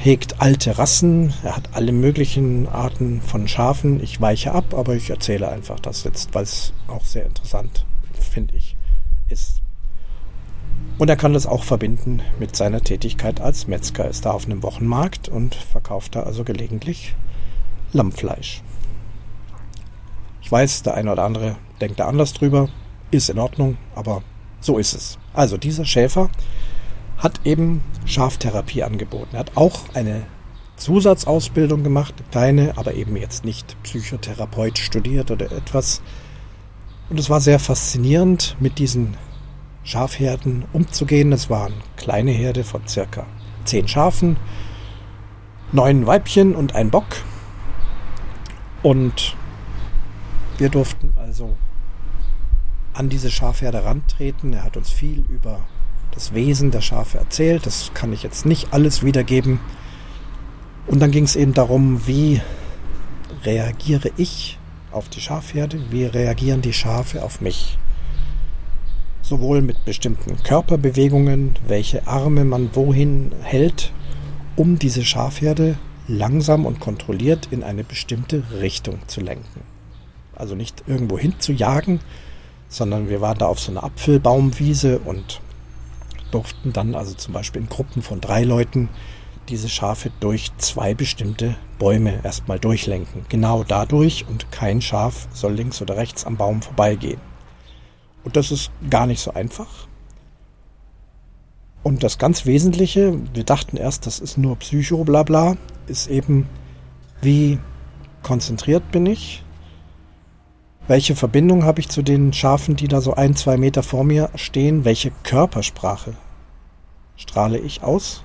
hegt 0.06 0.40
alte 0.40 0.78
Rassen, 0.78 1.34
er 1.44 1.56
hat 1.56 1.70
alle 1.74 1.92
möglichen 1.92 2.68
Arten 2.68 3.22
von 3.22 3.48
Schafen. 3.48 4.04
Ich 4.04 4.22
weiche 4.22 4.52
ab, 4.52 4.76
aber 4.76 4.94
ich 4.94 5.10
erzähle 5.10 5.50
einfach 5.50 5.80
das 5.80 6.04
jetzt, 6.04 6.36
weil 6.36 6.44
es 6.44 6.74
auch 6.88 7.04
sehr 7.04 7.26
interessant, 7.26 7.88
finde 8.14 8.56
ich, 8.56 8.78
ist. 9.30 9.64
Und 11.00 11.10
er 11.10 11.16
kann 11.16 11.34
das 11.34 11.48
auch 11.48 11.64
verbinden 11.64 12.22
mit 12.38 12.56
seiner 12.56 12.82
Tätigkeit 12.82 13.42
als 13.42 13.66
Metzger. 13.66 14.04
Er 14.04 14.12
ist 14.12 14.28
da 14.28 14.32
auf 14.32 14.46
einem 14.46 14.62
Wochenmarkt 14.62 15.28
und 15.28 15.56
verkauft 15.56 16.16
da 16.16 16.22
also 16.22 16.44
gelegentlich 16.44 17.16
Lammfleisch. 17.92 18.62
Ich 20.44 20.52
weiß, 20.52 20.84
der 20.84 20.94
eine 20.94 21.14
oder 21.14 21.24
andere 21.24 21.56
denkt 21.82 22.00
da 22.00 22.08
anders 22.08 22.34
drüber, 22.34 22.70
ist 23.10 23.32
in 23.32 23.40
Ordnung, 23.40 23.78
aber 23.96 24.22
so 24.62 24.78
ist 24.78 24.94
es. 24.94 25.18
Also 25.34 25.58
dieser 25.58 25.86
Schäfer 25.86 26.30
hat 27.18 27.42
eben 27.46 27.82
Schaftherapie 28.06 28.84
angeboten. 28.84 29.36
Er 29.36 29.40
hat 29.40 29.52
auch 29.56 29.94
eine 29.94 30.24
Zusatzausbildung 30.76 31.84
gemacht, 31.84 32.16
eine 32.18 32.30
kleine, 32.30 32.78
aber 32.78 32.94
eben 32.94 33.16
jetzt 33.16 33.46
nicht 33.46 33.82
Psychotherapeut 33.84 34.78
studiert 34.78 35.32
oder 35.32 35.52
etwas. 35.52 36.02
Und 37.10 37.20
es 37.20 37.30
war 37.30 37.40
sehr 37.40 37.60
faszinierend, 37.60 38.58
mit 38.60 38.80
diesen 38.80 39.16
Schafherden 39.84 40.66
umzugehen. 40.74 41.32
Es 41.32 41.50
waren 41.50 41.74
kleine 41.96 42.32
Herde 42.32 42.64
von 42.64 42.88
circa 42.88 43.26
zehn 43.64 43.88
Schafen, 43.88 44.38
neun 45.72 46.06
Weibchen 46.06 46.56
und 46.56 46.76
ein 46.76 46.90
Bock. 46.90 47.06
Und 48.84 49.36
wir 50.58 50.70
durften 50.70 51.14
also 51.18 51.56
an 52.94 53.10
diese 53.10 53.32
Schafherde 53.32 53.84
rantreten. 53.84 54.54
Er 54.54 54.64
hat 54.64 54.78
uns 54.78 54.90
viel 54.90 55.26
über 55.30 55.60
das 56.16 56.34
Wesen 56.34 56.72
der 56.72 56.82
Schafe 56.82 57.18
erzählt. 57.18 57.66
Das 57.66 57.92
kann 57.94 58.12
ich 58.14 58.24
jetzt 58.24 58.46
nicht 58.46 58.74
alles 58.74 59.04
wiedergeben. 59.04 59.60
Und 60.88 61.00
dann 61.00 61.12
ging 61.12 61.26
es 61.26 61.36
eben 61.36 61.54
darum, 61.54 62.08
wie 62.08 62.42
reagiere 63.44 64.12
ich 64.18 64.58
auf 64.92 65.10
die 65.10 65.22
Schafherde, 65.22 65.80
wie 65.92 66.06
reagieren 66.06 66.62
die 66.62 66.74
Schafe 66.74 67.24
auf 67.24 67.42
mich. 67.42 67.78
Sowohl 69.22 69.62
mit 69.62 69.84
bestimmten 69.86 70.42
Körperbewegungen, 70.44 71.56
welche 71.68 72.08
Arme 72.08 72.46
man 72.46 72.70
wohin 72.76 73.32
hält, 73.42 73.92
um 74.56 74.80
diese 74.80 75.04
Schafherde 75.04 75.78
langsam 76.08 76.66
und 76.66 76.80
kontrolliert 76.80 77.48
in 77.52 77.64
eine 77.64 77.84
bestimmte 77.84 78.44
Richtung 78.62 79.00
zu 79.08 79.22
lenken. 79.22 79.62
Also 80.36 80.56
nicht 80.56 80.84
irgendwo 80.88 81.18
hin 81.18 81.34
zu 81.40 81.52
jagen, 81.52 82.00
sondern 82.70 83.10
wir 83.10 83.22
waren 83.22 83.38
da 83.38 83.48
auf 83.48 83.60
so 83.60 83.72
einer 83.72 83.84
Apfelbaumwiese 83.84 85.00
und 85.00 85.42
durften 86.36 86.74
dann 86.74 86.96
also 86.96 87.14
zum 87.14 87.34
Beispiel 87.34 87.62
in 87.62 87.70
Gruppen 87.70 88.02
von 88.02 88.20
drei 88.20 88.44
Leuten 88.44 88.90
diese 89.48 89.70
Schafe 89.70 90.12
durch 90.20 90.52
zwei 90.58 90.94
bestimmte 90.94 91.56
Bäume 91.80 92.20
erstmal 92.26 92.60
durchlenken. 92.60 93.26
Genau 93.30 93.64
dadurch 93.64 94.26
und 94.28 94.52
kein 94.52 94.82
Schaf 94.82 95.30
soll 95.32 95.54
links 95.54 95.82
oder 95.82 95.96
rechts 95.96 96.26
am 96.26 96.36
Baum 96.36 96.62
vorbeigehen. 96.62 97.22
Und 98.26 98.36
das 98.36 98.52
ist 98.52 98.70
gar 98.90 99.08
nicht 99.08 99.22
so 99.22 99.34
einfach. 99.34 99.88
Und 101.84 102.04
das 102.04 102.18
ganz 102.18 102.46
Wesentliche, 102.46 103.18
wir 103.34 103.46
dachten 103.46 103.78
erst, 103.78 104.06
das 104.06 104.20
ist 104.20 104.38
nur 104.38 104.58
Psycho, 104.58 105.06
bla 105.06 105.24
bla, 105.24 105.56
ist 105.88 106.08
eben, 106.08 106.50
wie 107.22 107.60
konzentriert 108.24 108.92
bin 108.92 109.06
ich? 109.06 109.42
Welche 110.90 111.16
Verbindung 111.16 111.64
habe 111.64 111.80
ich 111.80 111.88
zu 111.88 112.02
den 112.02 112.34
Schafen, 112.34 112.76
die 112.76 112.90
da 112.90 113.00
so 113.00 113.14
ein, 113.14 113.38
zwei 113.38 113.56
Meter 113.56 113.84
vor 113.84 114.04
mir 114.04 114.32
stehen? 114.36 114.84
Welche 114.84 115.12
Körpersprache 115.24 116.16
strahle 117.18 117.58
ich 117.58 117.84
aus? 117.84 118.24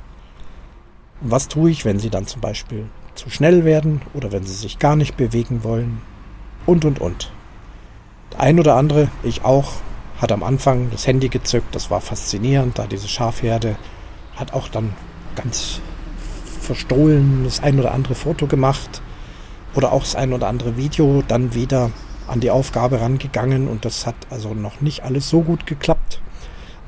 Und 1.20 1.30
was 1.30 1.48
tue 1.48 1.70
ich, 1.70 1.84
wenn 1.84 1.98
sie 1.98 2.10
dann 2.10 2.26
zum 2.26 2.40
Beispiel 2.40 2.86
zu 3.14 3.30
schnell 3.30 3.64
werden 3.64 4.02
oder 4.14 4.32
wenn 4.32 4.44
sie 4.44 4.54
sich 4.54 4.78
gar 4.78 4.96
nicht 4.96 5.16
bewegen 5.16 5.64
wollen? 5.64 6.00
Und, 6.66 6.84
und, 6.84 7.00
und. 7.00 7.32
Der 8.32 8.40
ein 8.40 8.60
oder 8.60 8.76
andere, 8.76 9.08
ich 9.22 9.44
auch, 9.44 9.72
hat 10.20 10.32
am 10.32 10.42
Anfang 10.42 10.90
das 10.90 11.06
Handy 11.06 11.28
gezückt, 11.28 11.74
das 11.74 11.90
war 11.90 12.00
faszinierend, 12.00 12.78
da 12.78 12.86
diese 12.86 13.08
Schafherde, 13.08 13.76
hat 14.36 14.52
auch 14.52 14.68
dann 14.68 14.92
ganz 15.34 15.80
verstohlen 16.60 17.44
das 17.44 17.62
ein 17.62 17.78
oder 17.78 17.92
andere 17.92 18.14
Foto 18.14 18.46
gemacht 18.46 19.00
oder 19.74 19.92
auch 19.92 20.02
das 20.02 20.14
ein 20.14 20.32
oder 20.32 20.48
andere 20.48 20.76
Video, 20.76 21.22
dann 21.26 21.54
wieder 21.54 21.90
an 22.28 22.40
die 22.40 22.50
Aufgabe 22.50 23.00
rangegangen 23.00 23.66
und 23.66 23.84
das 23.84 24.06
hat 24.06 24.14
also 24.30 24.54
noch 24.54 24.80
nicht 24.80 25.02
alles 25.02 25.28
so 25.28 25.40
gut 25.40 25.66
geklappt. 25.66 26.20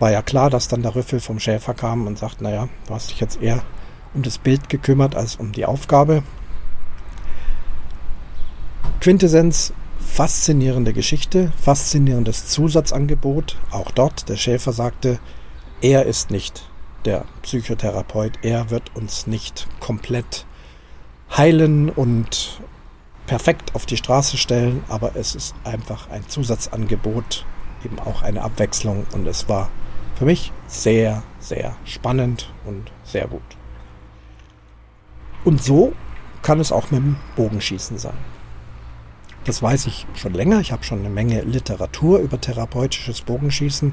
War 0.03 0.11
ja 0.11 0.21
klar, 0.21 0.51
dass 0.51 0.67
dann 0.67 0.83
der 0.83 0.97
Rüffel 0.97 1.21
vom 1.21 1.39
Schäfer 1.39 1.75
kam 1.75 2.09
und 2.09 2.19
sagt, 2.19 2.41
naja, 2.41 2.69
du 2.89 2.95
hast 2.95 3.11
dich 3.11 3.21
jetzt 3.21 3.41
eher 3.41 3.63
um 4.15 4.25
das 4.25 4.39
Bild 4.39 4.69
gekümmert 4.69 5.15
als 5.15 5.37
um 5.37 5.53
die 5.53 5.65
Aufgabe. 5.65 6.25
Quintessenz, 9.01 9.73
faszinierende 10.01 10.93
Geschichte, 10.93 11.53
faszinierendes 11.57 12.49
Zusatzangebot. 12.49 13.61
Auch 13.71 13.93
dort, 13.93 14.29
der 14.29 14.35
Schäfer 14.35 14.73
sagte, 14.73 15.21
er 15.83 16.05
ist 16.05 16.33
nicht 16.33 16.69
der 17.05 17.25
Psychotherapeut, 17.43 18.41
er 18.43 18.71
wird 18.71 18.97
uns 18.97 19.29
nicht 19.29 19.69
komplett 19.79 20.47
heilen 21.37 21.91
und 21.91 22.61
perfekt 23.29 23.77
auf 23.77 23.87
die 23.87 23.99
Straße 23.99 24.37
stellen, 24.37 24.83
aber 24.89 25.15
es 25.15 25.37
ist 25.37 25.55
einfach 25.63 26.11
ein 26.11 26.29
Zusatzangebot, 26.29 27.47
eben 27.85 28.01
auch 28.01 28.23
eine 28.23 28.43
Abwechslung 28.43 29.07
und 29.13 29.29
es 29.29 29.49
war 29.49 29.71
für 30.15 30.25
mich 30.25 30.53
sehr, 30.67 31.23
sehr 31.41 31.77
spannend 31.85 32.53
und 32.65 32.91
sehr 33.05 33.27
gut. 33.27 33.43
Und 35.45 35.63
so 35.63 35.93
kann 36.43 36.61
es 36.61 36.73
auch 36.73 36.91
mit 36.91 37.01
dem 37.01 37.17
Bogenschießen 37.37 37.99
sein. 37.99 38.19
Das 39.45 39.63
weiß 39.63 39.87
ich 39.87 40.07
schon 40.15 40.35
länger. 40.35 40.61
Ich 40.61 40.71
habe 40.71 40.85
schon 40.85 41.01
eine 41.01 41.11
Menge 41.11 41.43
Literatur 41.43 42.21
über 42.21 42.41
therapeutisches 42.41 43.23
Bogenschießen 43.23 43.93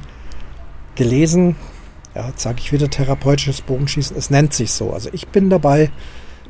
gelesen. 0.95 1.55
Ja, 2.13 2.27
jetzt 2.27 2.41
sage 2.41 2.59
ich 2.59 2.71
wieder 2.71 2.89
therapeutisches 2.89 3.61
Bogenschießen. 3.61 4.15
Es 4.15 4.29
nennt 4.29 4.53
sich 4.53 4.71
so. 4.71 4.93
Also 4.93 5.09
ich 5.11 5.27
bin 5.29 5.49
dabei, 5.49 5.91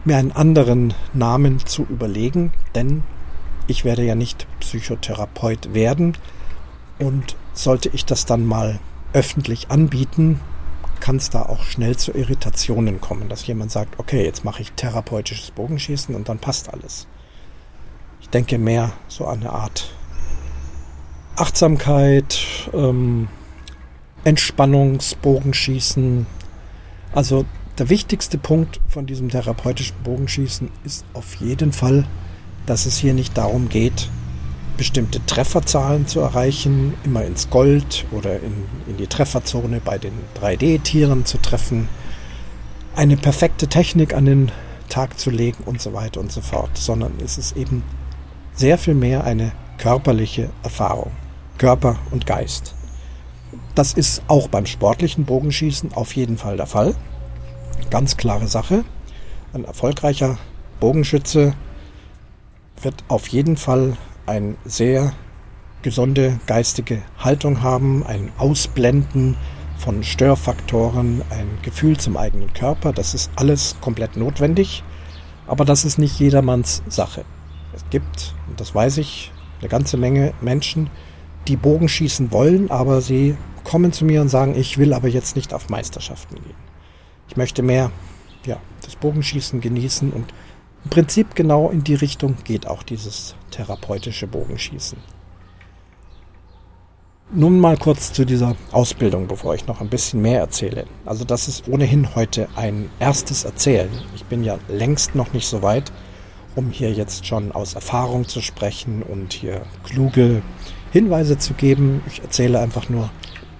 mir 0.04 0.18
einen 0.18 0.32
anderen 0.32 0.94
Namen 1.14 1.66
zu 1.66 1.84
überlegen, 1.90 2.52
denn 2.76 3.04
ich 3.68 3.86
werde 3.86 4.04
ja 4.04 4.16
nicht 4.16 4.48
Psychotherapeut 4.60 5.74
werden. 5.74 6.18
Und 6.98 7.38
sollte 7.54 7.90
ich 7.90 8.06
das 8.06 8.26
dann 8.26 8.46
mal 8.46 8.80
öffentlich 9.13 9.70
anbieten, 9.70 10.39
kann 11.00 11.16
es 11.16 11.30
da 11.30 11.44
auch 11.44 11.63
schnell 11.63 11.96
zu 11.98 12.12
Irritationen 12.12 13.00
kommen, 13.01 13.30
dass 13.30 13.48
jemand 13.48 13.72
sagt, 13.72 14.00
okay, 14.00 14.24
jetzt 14.24 14.44
mache 14.44 14.62
ich 14.62 14.72
therapeutisches 14.74 15.51
Bogenschießen 15.51 16.13
und 16.16 16.30
dann 16.30 16.39
passt 16.39 16.74
alles. 16.74 17.08
Ich 18.22 18.30
denke 18.30 18.58
mehr 18.58 18.92
so 19.08 19.25
an 19.25 19.39
eine 19.39 19.51
Art 19.51 19.94
Achtsamkeit, 21.36 22.39
ähm, 22.74 23.30
Entspannungsbogenschießen. 24.25 26.25
Also 27.13 27.46
der 27.78 27.89
wichtigste 27.89 28.38
Punkt 28.38 28.82
von 28.89 29.06
diesem 29.06 29.30
therapeutischen 29.30 29.96
Bogenschießen 30.04 30.70
ist 30.84 31.06
auf 31.13 31.36
jeden 31.36 31.72
Fall, 31.72 32.06
dass 32.66 32.86
es 32.86 32.98
hier 32.98 33.13
nicht 33.13 33.38
darum 33.38 33.70
geht, 33.70 34.10
bestimmte 34.79 35.24
Trefferzahlen 35.25 36.07
zu 36.07 36.21
erreichen, 36.21 36.93
immer 37.03 37.25
ins 37.25 37.50
Gold 37.50 38.05
oder 38.13 38.38
in, 38.38 38.65
in 38.88 38.95
die 38.95 39.07
Trefferzone 39.07 39.81
bei 39.83 39.98
den 39.98 40.13
3D-Tieren 40.41 41.25
zu 41.25 41.38
treffen, 41.38 41.89
eine 42.95 43.17
perfekte 43.17 43.67
Technik 43.67 44.13
an 44.13 44.25
den 44.25 44.51
Tag 44.88 45.19
zu 45.19 45.31
legen 45.31 45.63
und 45.65 45.81
so 45.81 45.91
weiter 45.91 46.21
und 46.21 46.31
so 46.31 46.39
fort, 46.39 46.77
sondern 46.77 47.12
es 47.21 47.38
ist 47.38 47.57
eben 47.57 47.83
sehr 48.53 48.77
viel 48.77 48.93
mehr 48.93 49.25
eine 49.25 49.51
körperliche 49.77 50.50
Erfahrung, 50.63 51.12
Körper 51.57 51.98
und 52.12 52.25
Geist. 52.25 52.74
Das 53.75 53.91
ist 53.91 54.24
auch 54.29 54.48
beim 54.48 54.65
sportlichen 54.65 55.25
Bogenschießen 55.25 55.93
auf 55.93 56.15
jeden 56.15 56.38
Fall 56.38 56.55
der 56.55 56.67
Fall. 56.67 56.95
Ganz 57.89 58.15
klare 58.15 58.48
Sache. 58.48 58.86
Ein 59.51 59.65
erfolgreicher 59.65 60.38
Bogenschütze 60.79 61.53
wird 62.81 62.95
auf 63.09 63.27
jeden 63.27 63.57
Fall 63.57 63.98
eine 64.29 64.55
sehr 64.63 65.13
gesunde 65.81 66.39
geistige 66.45 67.01
Haltung 67.17 67.62
haben, 67.63 68.05
ein 68.05 68.31
Ausblenden 68.38 69.36
von 69.77 70.03
Störfaktoren, 70.03 71.21
ein 71.29 71.48
Gefühl 71.62 71.98
zum 71.98 72.15
eigenen 72.15 72.53
Körper. 72.53 72.93
Das 72.93 73.13
ist 73.13 73.31
alles 73.36 73.75
komplett 73.81 74.17
notwendig, 74.17 74.83
aber 75.48 75.65
das 75.65 75.86
ist 75.86 75.98
nicht 75.98 76.19
jedermanns 76.19 76.83
Sache. 76.88 77.25
Es 77.74 77.83
gibt, 77.89 78.36
und 78.48 78.59
das 78.59 78.75
weiß 78.75 78.98
ich, 78.98 79.31
eine 79.62 79.69
ganze 79.69 79.98
Menge 79.98 80.33
Menschen, 80.41 80.89
die 81.48 81.55
Bogen 81.55 81.89
schießen 81.89 82.31
wollen, 82.31 82.69
aber 82.69 83.01
sie 83.01 83.36
kommen 83.63 83.91
zu 83.91 84.05
mir 84.05 84.21
und 84.21 84.29
sagen, 84.29 84.55
ich 84.55 84.77
will 84.77 84.93
aber 84.93 85.07
jetzt 85.07 85.36
nicht 85.36 85.53
auf 85.53 85.69
Meisterschaften 85.69 86.36
gehen. 86.36 86.69
Ich 87.27 87.38
möchte 87.38 87.63
mehr 87.63 87.91
ja, 88.45 88.57
das 88.83 88.95
Bogenschießen 88.95 89.62
genießen 89.62 90.12
und 90.12 90.33
im 90.89 90.91
Prinzip 90.91 91.36
genau 91.36 91.69
in 91.69 91.84
die 91.84 91.93
Richtung 91.93 92.36
geht 92.43 92.65
auch 92.65 92.81
dieses 92.81 93.36
therapeutische 93.51 94.25
Bogenschießen. 94.25 94.98
Nun 97.31 97.60
mal 97.60 97.77
kurz 97.77 98.12
zu 98.12 98.25
dieser 98.25 98.55
Ausbildung, 98.72 99.27
bevor 99.27 99.53
ich 99.53 99.67
noch 99.67 99.81
ein 99.81 99.89
bisschen 99.89 100.24
mehr 100.24 100.39
erzähle. 100.39 100.88
Also 101.05 101.25
das 101.25 101.48
ist 101.48 101.67
ohnehin 101.67 102.15
heute 102.15 102.50
ein 102.55 102.89
erstes 103.00 103.43
Erzählen. 103.43 103.91
Ich 104.15 104.25
bin 104.25 104.43
ja 104.43 104.58
längst 104.67 105.13
noch 105.13 105.31
nicht 105.31 105.48
so 105.48 105.62
weit, 105.62 105.91
um 106.55 106.72
hier 106.72 106.91
jetzt 106.91 107.27
schon 107.27 107.51
aus 107.51 107.75
Erfahrung 107.75 108.27
zu 108.27 108.41
sprechen 108.41 109.03
und 109.03 109.31
hier 109.31 109.62
kluge 109.84 110.41
Hinweise 110.91 111.38
zu 111.38 111.53
geben. 111.53 112.01
Ich 112.08 112.24
erzähle 112.24 112.60
einfach 112.60 112.89
nur, 112.89 113.12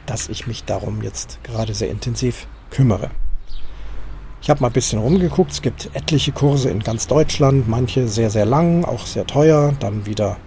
dass 0.08 0.30
ich 0.30 0.48
mich 0.48 0.64
darum 0.64 1.04
jetzt 1.04 1.38
gerade 1.44 1.76
sehr 1.76 1.92
intensiv 1.92 2.48
kümmere. 2.72 3.12
Ich 4.42 4.50
habe 4.50 4.62
mal 4.62 4.68
ein 4.68 4.74
bisschen 4.74 5.00
rumgeguckt. 5.00 5.52
Es 5.52 5.62
gibt 5.62 5.90
etliche 5.94 6.32
Kurse 6.32 6.70
in 6.70 6.80
ganz 6.80 7.08
Deutschland, 7.08 7.68
manche 7.68 8.08
sehr, 8.08 8.30
sehr 8.30 8.46
lang, 8.46 8.86
auch 8.86 9.06
sehr 9.06 9.28
teuer, 9.28 9.74
dann 9.80 10.06
wieder 10.06 10.38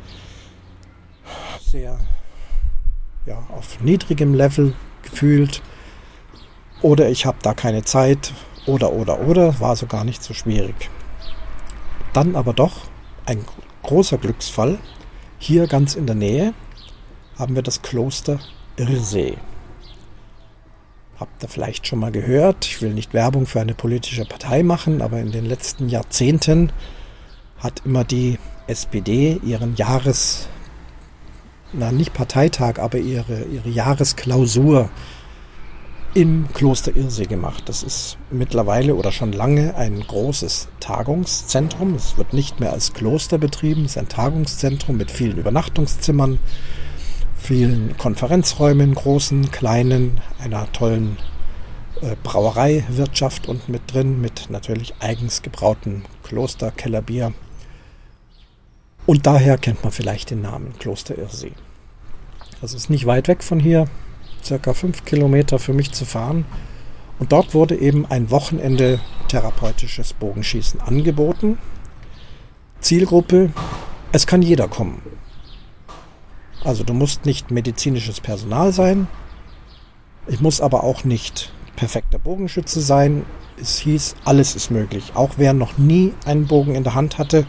sehr 1.60 1.98
ja, 3.26 3.38
auf 3.56 3.80
niedrigem 3.80 4.34
Level 4.34 4.74
gefühlt. 5.02 5.62
Oder 6.80 7.08
ich 7.10 7.26
habe 7.26 7.38
da 7.42 7.54
keine 7.54 7.84
Zeit. 7.84 8.32
Oder, 8.66 8.92
oder, 8.92 9.20
oder. 9.20 9.60
War 9.60 9.76
so 9.76 9.86
gar 9.86 10.04
nicht 10.04 10.22
so 10.22 10.34
schwierig. 10.34 10.90
Dann 12.12 12.36
aber 12.36 12.52
doch 12.52 12.72
ein 13.26 13.44
großer 13.82 14.18
Glücksfall. 14.18 14.78
Hier 15.38 15.66
ganz 15.66 15.94
in 15.94 16.06
der 16.06 16.16
Nähe 16.16 16.54
haben 17.38 17.54
wir 17.54 17.62
das 17.62 17.82
Kloster 17.82 18.38
Irsee. 18.76 19.36
Habt 21.18 21.42
ihr 21.42 21.48
vielleicht 21.48 21.86
schon 21.86 21.98
mal 21.98 22.10
gehört? 22.10 22.64
Ich 22.64 22.82
will 22.82 22.94
nicht 22.94 23.14
Werbung 23.14 23.46
für 23.46 23.60
eine 23.60 23.74
politische 23.74 24.24
Partei 24.24 24.62
machen, 24.62 25.02
aber 25.02 25.20
in 25.20 25.32
den 25.32 25.44
letzten 25.44 25.88
Jahrzehnten 25.88 26.72
hat 27.58 27.82
immer 27.84 28.04
die 28.04 28.38
SPD 28.66 29.40
ihren 29.44 29.76
Jahres, 29.76 30.48
na 31.72 31.92
nicht 31.92 32.12
Parteitag, 32.12 32.78
aber 32.78 32.98
ihre, 32.98 33.44
ihre 33.44 33.68
Jahresklausur 33.68 34.90
im 36.14 36.48
Kloster 36.52 36.94
Irsee 36.94 37.24
gemacht. 37.24 37.64
Das 37.66 37.82
ist 37.82 38.18
mittlerweile 38.30 38.94
oder 38.94 39.12
schon 39.12 39.32
lange 39.32 39.74
ein 39.76 40.00
großes 40.00 40.68
Tagungszentrum. 40.80 41.94
Es 41.94 42.18
wird 42.18 42.32
nicht 42.32 42.60
mehr 42.60 42.72
als 42.72 42.92
Kloster 42.92 43.38
betrieben, 43.38 43.84
es 43.84 43.92
ist 43.92 43.98
ein 43.98 44.08
Tagungszentrum 44.08 44.96
mit 44.96 45.10
vielen 45.10 45.38
Übernachtungszimmern, 45.38 46.38
vielen 47.42 47.96
Konferenzräumen, 47.98 48.94
großen, 48.94 49.50
kleinen, 49.50 50.20
einer 50.38 50.70
tollen 50.72 51.18
äh, 52.00 52.14
Brauereiwirtschaft 52.22 53.48
und 53.48 53.68
mit 53.68 53.92
drin, 53.92 54.20
mit 54.20 54.48
natürlich 54.48 54.94
eigens 55.00 55.42
gebrautem 55.42 56.02
Klosterkellerbier. 56.22 57.34
Und 59.06 59.26
daher 59.26 59.58
kennt 59.58 59.82
man 59.82 59.92
vielleicht 59.92 60.30
den 60.30 60.42
Namen 60.42 60.72
Kloster 60.78 61.18
Irsee. 61.18 61.52
Das 62.60 62.74
ist 62.74 62.88
nicht 62.88 63.06
weit 63.06 63.26
weg 63.26 63.42
von 63.42 63.58
hier, 63.58 63.88
circa 64.44 64.72
fünf 64.72 65.04
Kilometer 65.04 65.58
für 65.58 65.72
mich 65.72 65.90
zu 65.90 66.04
fahren. 66.04 66.44
Und 67.18 67.32
dort 67.32 67.54
wurde 67.54 67.76
eben 67.76 68.06
ein 68.06 68.30
Wochenende 68.30 69.00
therapeutisches 69.26 70.12
Bogenschießen 70.12 70.80
angeboten. 70.80 71.58
Zielgruppe, 72.80 73.50
es 74.12 74.26
kann 74.28 74.42
jeder 74.42 74.68
kommen. 74.68 75.02
Also 76.64 76.84
du 76.84 76.94
musst 76.94 77.26
nicht 77.26 77.50
medizinisches 77.50 78.20
Personal 78.20 78.72
sein. 78.72 79.08
Ich 80.26 80.40
muss 80.40 80.60
aber 80.60 80.84
auch 80.84 81.04
nicht 81.04 81.52
perfekter 81.76 82.18
Bogenschütze 82.18 82.80
sein. 82.80 83.24
Es 83.60 83.78
hieß, 83.78 84.14
alles 84.24 84.54
ist 84.54 84.70
möglich. 84.70 85.12
Auch 85.14 85.32
wer 85.36 85.52
noch 85.52 85.78
nie 85.78 86.14
einen 86.24 86.46
Bogen 86.46 86.74
in 86.74 86.84
der 86.84 86.94
Hand 86.94 87.18
hatte, 87.18 87.46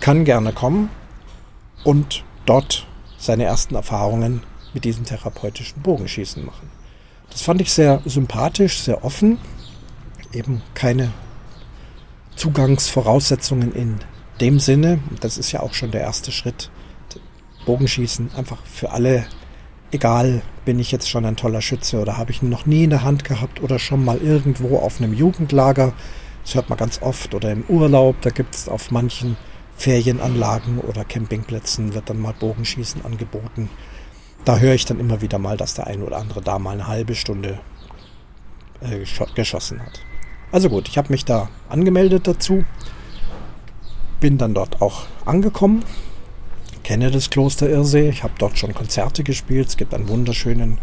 kann 0.00 0.24
gerne 0.24 0.52
kommen 0.52 0.90
und 1.82 2.24
dort 2.46 2.86
seine 3.18 3.44
ersten 3.44 3.74
Erfahrungen 3.74 4.42
mit 4.72 4.84
diesem 4.84 5.04
therapeutischen 5.04 5.82
Bogenschießen 5.82 6.44
machen. 6.44 6.70
Das 7.30 7.42
fand 7.42 7.60
ich 7.60 7.72
sehr 7.72 8.00
sympathisch, 8.04 8.80
sehr 8.80 9.04
offen. 9.04 9.38
Eben 10.32 10.62
keine 10.74 11.12
Zugangsvoraussetzungen 12.36 13.72
in 13.74 13.96
dem 14.40 14.58
Sinne. 14.58 15.00
Das 15.20 15.38
ist 15.38 15.52
ja 15.52 15.60
auch 15.60 15.74
schon 15.74 15.90
der 15.90 16.02
erste 16.02 16.32
Schritt. 16.32 16.70
Bogenschießen 17.64 18.30
einfach 18.36 18.58
für 18.64 18.90
alle, 18.90 19.26
egal, 19.90 20.42
bin 20.64 20.78
ich 20.78 20.92
jetzt 20.92 21.08
schon 21.08 21.24
ein 21.24 21.36
toller 21.36 21.60
Schütze 21.60 22.00
oder 22.00 22.16
habe 22.16 22.30
ich 22.30 22.42
ihn 22.42 22.48
noch 22.48 22.66
nie 22.66 22.84
in 22.84 22.90
der 22.90 23.02
Hand 23.02 23.24
gehabt 23.24 23.62
oder 23.62 23.78
schon 23.78 24.04
mal 24.04 24.18
irgendwo 24.18 24.78
auf 24.78 25.00
einem 25.00 25.12
Jugendlager. 25.12 25.92
Das 26.44 26.54
hört 26.54 26.68
man 26.68 26.78
ganz 26.78 27.00
oft 27.02 27.34
oder 27.34 27.50
im 27.52 27.64
Urlaub. 27.68 28.16
Da 28.20 28.30
gibt 28.30 28.54
es 28.54 28.68
auf 28.68 28.90
manchen 28.90 29.36
Ferienanlagen 29.76 30.78
oder 30.78 31.04
Campingplätzen 31.04 31.94
wird 31.94 32.10
dann 32.10 32.20
mal 32.20 32.32
Bogenschießen 32.32 33.04
angeboten. 33.04 33.68
Da 34.44 34.58
höre 34.58 34.74
ich 34.74 34.84
dann 34.84 35.00
immer 35.00 35.20
wieder 35.20 35.38
mal, 35.38 35.56
dass 35.56 35.74
der 35.74 35.86
ein 35.86 36.02
oder 36.02 36.18
andere 36.18 36.42
da 36.42 36.58
mal 36.58 36.72
eine 36.72 36.86
halbe 36.86 37.14
Stunde 37.14 37.58
äh, 38.80 39.04
geschossen 39.34 39.80
hat. 39.80 40.00
Also 40.52 40.68
gut, 40.68 40.88
ich 40.88 40.98
habe 40.98 41.12
mich 41.12 41.24
da 41.24 41.48
angemeldet 41.68 42.26
dazu, 42.28 42.64
bin 44.20 44.38
dann 44.38 44.54
dort 44.54 44.80
auch 44.80 45.06
angekommen, 45.24 45.84
kenne 46.84 47.10
das 47.10 47.30
Kloster 47.30 47.68
Irsee, 47.68 48.10
ich 48.10 48.22
habe 48.22 48.34
dort 48.38 48.58
schon 48.58 48.74
Konzerte 48.74 49.24
gespielt, 49.24 49.68
es 49.68 49.76
gibt 49.76 49.94
einen 49.94 50.08
wunderschönen 50.08 50.78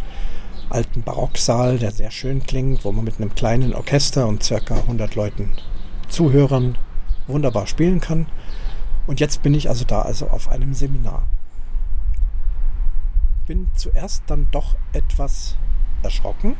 alten 0.70 1.04
Barocksaal, 1.04 1.78
der 1.78 1.92
sehr 1.92 2.12
schön 2.12 2.44
klingt, 2.44 2.84
wo 2.84 2.92
man 2.92 3.06
mit 3.06 3.20
einem 3.20 3.36
kleinen 3.36 3.74
Orchester 3.74 4.28
und 4.28 4.44
circa 4.44 4.76
100 4.76 5.16
Leuten 5.16 5.52
Zuhörern 6.10 6.78
wunderbar 7.28 7.68
spielen 7.68 8.02
kann. 8.02 8.26
Und 9.06 9.20
jetzt 9.20 9.44
bin 9.44 9.54
ich 9.54 9.70
also 9.70 9.86
da, 9.86 10.02
also 10.02 10.28
auf 10.28 10.50
einem 10.50 10.74
Seminar. 10.74 11.24
Bin 13.46 13.68
zuerst 13.76 14.24
dann 14.28 14.48
doch 14.52 14.76
etwas 14.94 15.56
erschrocken, 16.04 16.56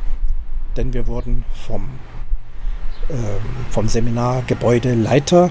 denn 0.76 0.92
wir 0.92 1.06
wurden 1.06 1.44
vom, 1.66 1.88
äh, 3.08 3.14
vom 3.70 3.88
Seminargebäudeleiter 3.88 5.50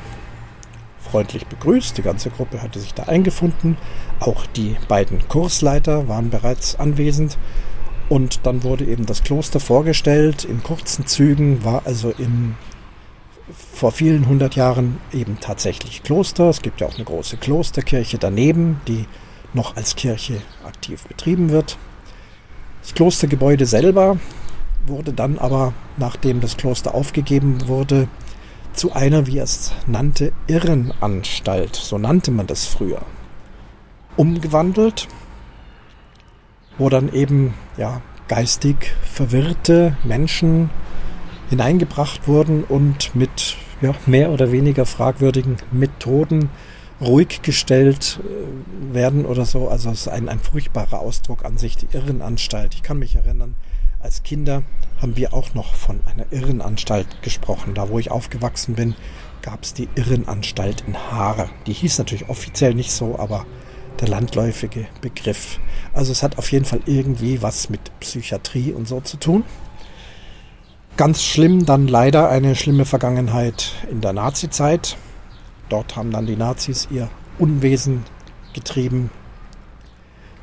freundlich 1.09 1.47
begrüßt. 1.47 1.97
Die 1.97 2.01
ganze 2.01 2.29
Gruppe 2.29 2.61
hatte 2.61 2.79
sich 2.79 2.93
da 2.93 3.03
eingefunden. 3.03 3.77
Auch 4.19 4.45
die 4.45 4.75
beiden 4.87 5.27
Kursleiter 5.27 6.07
waren 6.07 6.29
bereits 6.29 6.79
anwesend. 6.79 7.37
Und 8.09 8.41
dann 8.43 8.63
wurde 8.63 8.85
eben 8.85 9.05
das 9.05 9.23
Kloster 9.23 9.59
vorgestellt 9.59 10.43
in 10.43 10.63
kurzen 10.63 11.05
Zügen, 11.07 11.63
war 11.63 11.83
also 11.85 12.13
im 12.17 12.55
vor 13.73 13.91
vielen 13.91 14.27
hundert 14.27 14.55
Jahren 14.55 14.97
eben 15.11 15.39
tatsächlich 15.39 16.03
Kloster. 16.03 16.49
Es 16.49 16.61
gibt 16.61 16.81
ja 16.81 16.87
auch 16.87 16.95
eine 16.95 17.03
große 17.03 17.37
Klosterkirche 17.37 18.17
daneben, 18.17 18.79
die 18.87 19.05
noch 19.53 19.75
als 19.75 19.95
Kirche 19.95 20.41
aktiv 20.65 21.03
betrieben 21.07 21.49
wird. 21.49 21.77
Das 22.81 22.93
Klostergebäude 22.93 23.65
selber 23.65 24.17
wurde 24.87 25.13
dann 25.13 25.37
aber, 25.37 25.73
nachdem 25.97 26.41
das 26.41 26.57
Kloster 26.57 26.95
aufgegeben 26.95 27.67
wurde, 27.67 28.07
zu 28.73 28.93
einer, 28.93 29.27
wie 29.27 29.39
es 29.39 29.73
nannte, 29.87 30.31
Irrenanstalt, 30.47 31.75
so 31.75 31.97
nannte 31.97 32.31
man 32.31 32.47
das 32.47 32.65
früher, 32.65 33.01
umgewandelt, 34.17 35.07
wo 36.77 36.89
dann 36.89 37.13
eben 37.13 37.53
ja, 37.77 38.01
geistig 38.27 38.93
verwirrte 39.03 39.97
Menschen 40.03 40.69
hineingebracht 41.49 42.27
wurden 42.27 42.63
und 42.63 43.13
mit 43.15 43.57
ja, 43.81 43.93
mehr 44.05 44.31
oder 44.31 44.51
weniger 44.51 44.85
fragwürdigen 44.85 45.57
Methoden 45.71 46.49
ruhig 47.01 47.41
gestellt 47.41 48.19
äh, 48.21 48.93
werden 48.93 49.25
oder 49.25 49.45
so. 49.45 49.67
Also 49.67 49.89
es 49.89 50.01
ist 50.01 50.07
ein, 50.07 50.29
ein 50.29 50.39
furchtbarer 50.39 50.99
Ausdruck 50.99 51.43
an 51.43 51.57
sich, 51.57 51.75
die 51.75 51.87
Irrenanstalt. 51.91 52.75
Ich 52.75 52.83
kann 52.83 52.99
mich 52.99 53.15
erinnern, 53.15 53.55
als 54.01 54.23
Kinder 54.23 54.63
haben 55.01 55.15
wir 55.17 55.33
auch 55.33 55.53
noch 55.53 55.73
von 55.73 55.99
einer 56.05 56.25
Irrenanstalt 56.31 57.21
gesprochen. 57.21 57.73
Da, 57.73 57.89
wo 57.89 57.99
ich 57.99 58.11
aufgewachsen 58.11 58.75
bin, 58.75 58.95
gab 59.41 59.63
es 59.63 59.73
die 59.73 59.89
Irrenanstalt 59.95 60.83
in 60.87 60.97
Haare. 60.97 61.49
Die 61.65 61.73
hieß 61.73 61.97
natürlich 61.97 62.29
offiziell 62.29 62.73
nicht 62.73 62.91
so, 62.91 63.17
aber 63.17 63.45
der 63.99 64.07
landläufige 64.07 64.87
Begriff. 65.01 65.59
Also 65.93 66.11
es 66.11 66.23
hat 66.23 66.37
auf 66.37 66.51
jeden 66.51 66.65
Fall 66.65 66.81
irgendwie 66.85 67.41
was 67.41 67.69
mit 67.69 67.99
Psychiatrie 67.99 68.71
und 68.71 68.87
so 68.87 69.01
zu 69.01 69.17
tun. 69.17 69.43
Ganz 70.97 71.23
schlimm 71.23 71.65
dann 71.65 71.87
leider 71.87 72.29
eine 72.29 72.55
schlimme 72.55 72.85
Vergangenheit 72.85 73.71
in 73.89 74.01
der 74.01 74.13
Nazizeit. 74.13 74.97
Dort 75.69 75.95
haben 75.95 76.11
dann 76.11 76.25
die 76.25 76.35
Nazis 76.35 76.87
ihr 76.91 77.09
Unwesen 77.39 78.03
getrieben. 78.53 79.09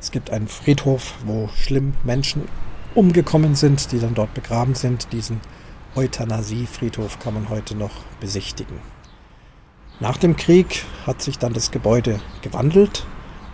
Es 0.01 0.11
gibt 0.11 0.31
einen 0.31 0.47
Friedhof, 0.47 1.13
wo 1.25 1.49
schlimm 1.49 1.93
Menschen 2.03 2.43
umgekommen 2.99 3.55
sind, 3.55 3.93
die 3.93 3.99
dann 3.99 4.13
dort 4.13 4.33
begraben 4.33 4.75
sind. 4.75 5.13
Diesen 5.13 5.39
Euthanasie-Friedhof 5.95 7.17
kann 7.19 7.33
man 7.33 7.47
heute 7.47 7.73
noch 7.73 8.03
besichtigen. 8.19 8.75
Nach 10.01 10.17
dem 10.17 10.35
Krieg 10.35 10.83
hat 11.07 11.21
sich 11.21 11.39
dann 11.39 11.53
das 11.53 11.71
Gebäude 11.71 12.19
gewandelt 12.41 13.05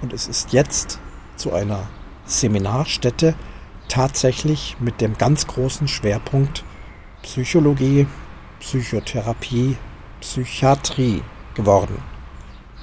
und 0.02 0.14
es 0.14 0.28
ist 0.28 0.52
jetzt 0.52 1.00
zu 1.36 1.54
einer 1.54 1.88
Seminarstätte 2.26 3.36
tatsächlich 3.88 4.78
mit 4.80 5.00
dem 5.00 5.16
ganz 5.16 5.46
großen 5.46 5.88
Schwerpunkt 5.88 6.64
Psychologie, 7.22 8.08
Psychotherapie, 8.60 9.78
Psychiatrie 10.22 11.22
geworden. 11.54 11.98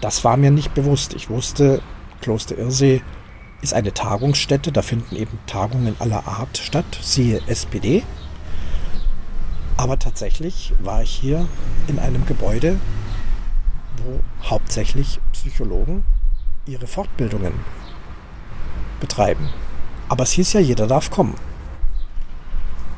Das 0.00 0.22
war 0.22 0.36
mir 0.36 0.52
nicht 0.52 0.74
bewusst. 0.74 1.14
Ich 1.14 1.28
wusste, 1.28 1.82
Kloster 2.20 2.56
Irsee 2.56 3.02
ist 3.62 3.72
eine 3.72 3.94
Tagungsstätte, 3.94 4.72
da 4.72 4.82
finden 4.82 5.16
eben 5.16 5.38
Tagungen 5.46 5.96
aller 6.00 6.26
Art 6.26 6.58
statt, 6.58 6.84
siehe 7.00 7.40
SPD. 7.46 8.02
Aber 9.76 9.98
tatsächlich 9.98 10.74
war 10.82 11.02
ich 11.02 11.10
hier 11.10 11.46
in 11.86 11.98
einem 11.98 12.26
Gebäude, 12.26 12.78
wo 14.04 14.20
hauptsächlich 14.48 15.20
Psychologen 15.32 16.04
ihre 16.66 16.86
Fortbildungen 16.86 17.52
betreiben. 19.00 19.48
Aber 20.08 20.24
es 20.24 20.32
hieß 20.32 20.54
ja, 20.54 20.60
jeder 20.60 20.86
darf 20.86 21.10
kommen. 21.10 21.34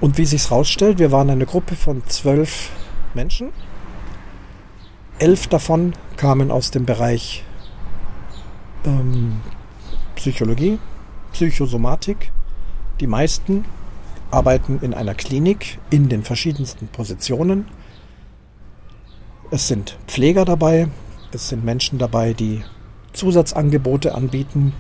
Und 0.01 0.19
wie 0.19 0.27
sich 0.27 0.51
herausstellt, 0.51 0.99
wir 0.99 1.13
waren 1.13 1.31
eine 1.31 1.47
Gruppe 1.47 1.77
von 1.77 2.03
zwölf 2.07 2.71
Menschen. 3.15 3.51
Elf 5.19 5.47
davon 5.47 5.93
kamen 6.17 6.51
aus 6.51 6.71
dem 6.71 6.85
Bereich 6.85 7.45
ähm, 8.85 9.41
Psychologie, 10.17 10.79
Psychosomatik. 11.33 12.33
Die 13.01 13.07
meisten 13.07 13.65
arbeiten 14.31 14.81
in 14.83 14.95
einer 14.95 15.15
Klinik 15.15 15.79
in 15.91 16.09
den 16.09 16.23
verschiedensten 16.23 16.89
Positionen. 16.89 17.67
Es 19.51 19.69
sind 19.69 19.99
Pfleger 20.07 20.45
dabei, 20.45 20.89
es 21.33 21.49
sind 21.49 21.65
Menschen 21.65 21.99
dabei, 21.99 22.33
die 22.33 22.65
Zusatzangebote 23.13 24.15
anbieten. 24.15 24.73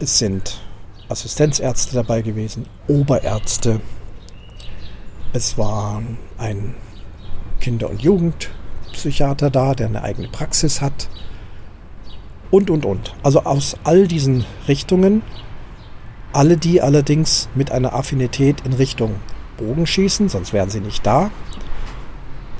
Es 0.00 0.18
sind 0.18 0.60
Assistenzärzte 1.08 1.94
dabei 1.94 2.22
gewesen, 2.22 2.66
Oberärzte. 2.88 3.80
Es 5.32 5.58
war 5.58 6.02
ein 6.38 6.74
Kinder- 7.60 7.90
und 7.90 8.02
Jugendpsychiater 8.02 9.50
da, 9.50 9.74
der 9.74 9.88
eine 9.88 10.02
eigene 10.02 10.28
Praxis 10.28 10.80
hat 10.80 11.08
und, 12.50 12.70
und, 12.70 12.84
und. 12.84 13.14
Also 13.22 13.44
aus 13.44 13.76
all 13.84 14.06
diesen 14.06 14.44
Richtungen, 14.68 15.22
alle 16.32 16.56
die 16.56 16.80
allerdings 16.80 17.48
mit 17.54 17.70
einer 17.70 17.94
Affinität 17.94 18.62
in 18.64 18.72
Richtung 18.72 19.16
Bogenschießen, 19.56 20.28
sonst 20.28 20.52
wären 20.52 20.70
sie 20.70 20.80
nicht 20.80 21.04
da, 21.04 21.30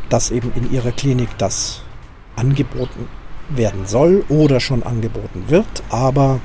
dass 0.08 0.30
eben 0.30 0.52
in 0.54 0.72
ihrer 0.72 0.92
Klinik 0.92 1.30
das 1.38 1.82
angeboten 2.36 3.08
werden 3.48 3.86
soll 3.86 4.24
oder 4.28 4.60
schon 4.60 4.82
angeboten 4.82 5.44
wird, 5.48 5.82
aber 5.88 6.40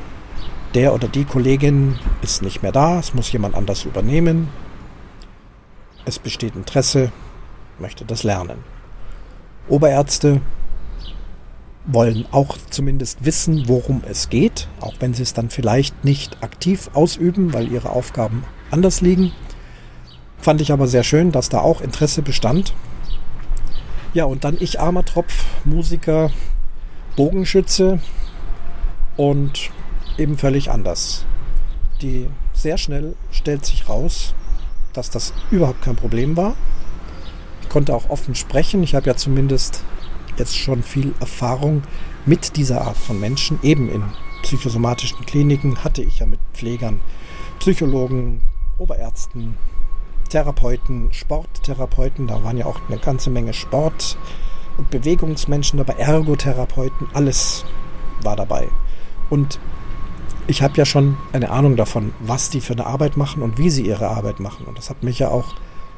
der 0.74 0.94
oder 0.94 1.08
die 1.08 1.26
Kollegin 1.26 2.00
ist 2.22 2.42
nicht 2.42 2.64
mehr 2.64 2.72
da, 2.72 3.00
es 3.00 3.14
muss 3.14 3.32
jemand 3.32 3.56
anders 3.56 3.86
übernehmen, 3.86 4.50
es 6.06 6.20
besteht 6.20 6.56
Interesse, 6.56 7.12
möchte 7.80 8.06
das 8.06 8.24
lernen. 8.24 8.58
Oberärzte 9.68 10.42
wollen 11.88 12.26
auch 12.32 12.58
zumindest 12.70 13.26
wissen, 13.26 13.68
worum 13.68 14.02
es 14.10 14.30
geht, 14.30 14.68
auch 14.80 14.96
wenn 15.00 15.14
sie 15.14 15.24
es 15.24 15.34
dann 15.34 15.50
vielleicht 15.50 16.04
nicht 16.04 16.42
aktiv 16.44 16.90
ausüben, 16.94 17.54
weil 17.54 17.72
ihre 17.72 17.90
Aufgaben 17.90 18.44
anders 18.72 19.02
liegen. 19.02 19.32
Fand 20.40 20.62
ich 20.62 20.72
aber 20.72 20.88
sehr 20.88 21.04
schön, 21.04 21.32
dass 21.32 21.50
da 21.50 21.60
auch 21.60 21.82
Interesse 21.82 22.22
bestand. 22.22 22.74
Ja, 24.14 24.26
und 24.26 24.44
dann 24.44 24.58
ich 24.60 24.80
armer 24.80 25.06
Tropf, 25.06 25.46
Musiker, 25.66 26.32
Bogenschütze 27.16 28.00
und 29.18 29.72
eben 30.18 30.38
völlig 30.38 30.72
anders. 30.72 31.26
Die 32.02 32.28
sehr 32.54 32.78
schnell 32.78 33.16
stellt 33.32 33.66
sich 33.66 33.90
raus, 33.90 34.34
dass 34.94 35.10
das 35.10 35.34
überhaupt 35.52 35.82
kein 35.82 35.96
Problem 35.96 36.38
war. 36.38 36.56
Ich 37.62 37.70
konnte 37.70 37.94
auch 37.94 38.10
offen 38.10 38.36
sprechen. 38.36 38.84
Ich 38.84 38.96
habe 38.96 39.08
ja 39.08 39.16
zumindest 39.16 39.84
jetzt 40.38 40.58
schon 40.58 40.84
viel 40.84 41.14
Erfahrung 41.20 41.84
mit 42.26 42.58
dieser 42.58 42.82
Art 42.82 42.98
von 42.98 43.20
Menschen. 43.20 43.60
Eben 43.64 43.90
in 43.90 44.04
psychosomatischen 44.44 45.26
Kliniken 45.26 45.84
hatte 45.84 46.02
ich 46.04 46.20
ja 46.20 46.26
mit 46.26 46.40
Pflegern, 46.54 47.00
Psychologen, 47.60 48.42
Oberärzten, 48.78 49.58
Therapeuten, 50.30 51.10
Sporttherapeuten, 51.12 52.28
da 52.28 52.44
waren 52.44 52.58
ja 52.58 52.66
auch 52.66 52.80
eine 52.88 52.98
ganze 52.98 53.30
Menge 53.30 53.54
Sport- 53.54 54.18
und 54.78 54.90
Bewegungsmenschen 54.90 55.78
dabei, 55.78 55.94
Ergotherapeuten, 55.94 57.08
alles 57.14 57.66
war 58.22 58.36
dabei. 58.36 58.68
Und 59.30 59.60
ich 60.48 60.62
habe 60.62 60.76
ja 60.78 60.86
schon 60.86 61.18
eine 61.34 61.50
Ahnung 61.50 61.76
davon, 61.76 62.14
was 62.20 62.50
die 62.50 62.62
für 62.62 62.74
eine 62.74 62.86
Arbeit 62.86 63.18
machen 63.18 63.42
und 63.42 63.58
wie 63.58 63.70
sie 63.70 63.88
ihre 63.88 64.10
Arbeit 64.10 64.40
machen. 64.40 64.66
Und 64.66 64.78
das 64.78 64.90
hat 64.90 65.04
mich 65.04 65.20
ja 65.20 65.30
auch 65.30 65.56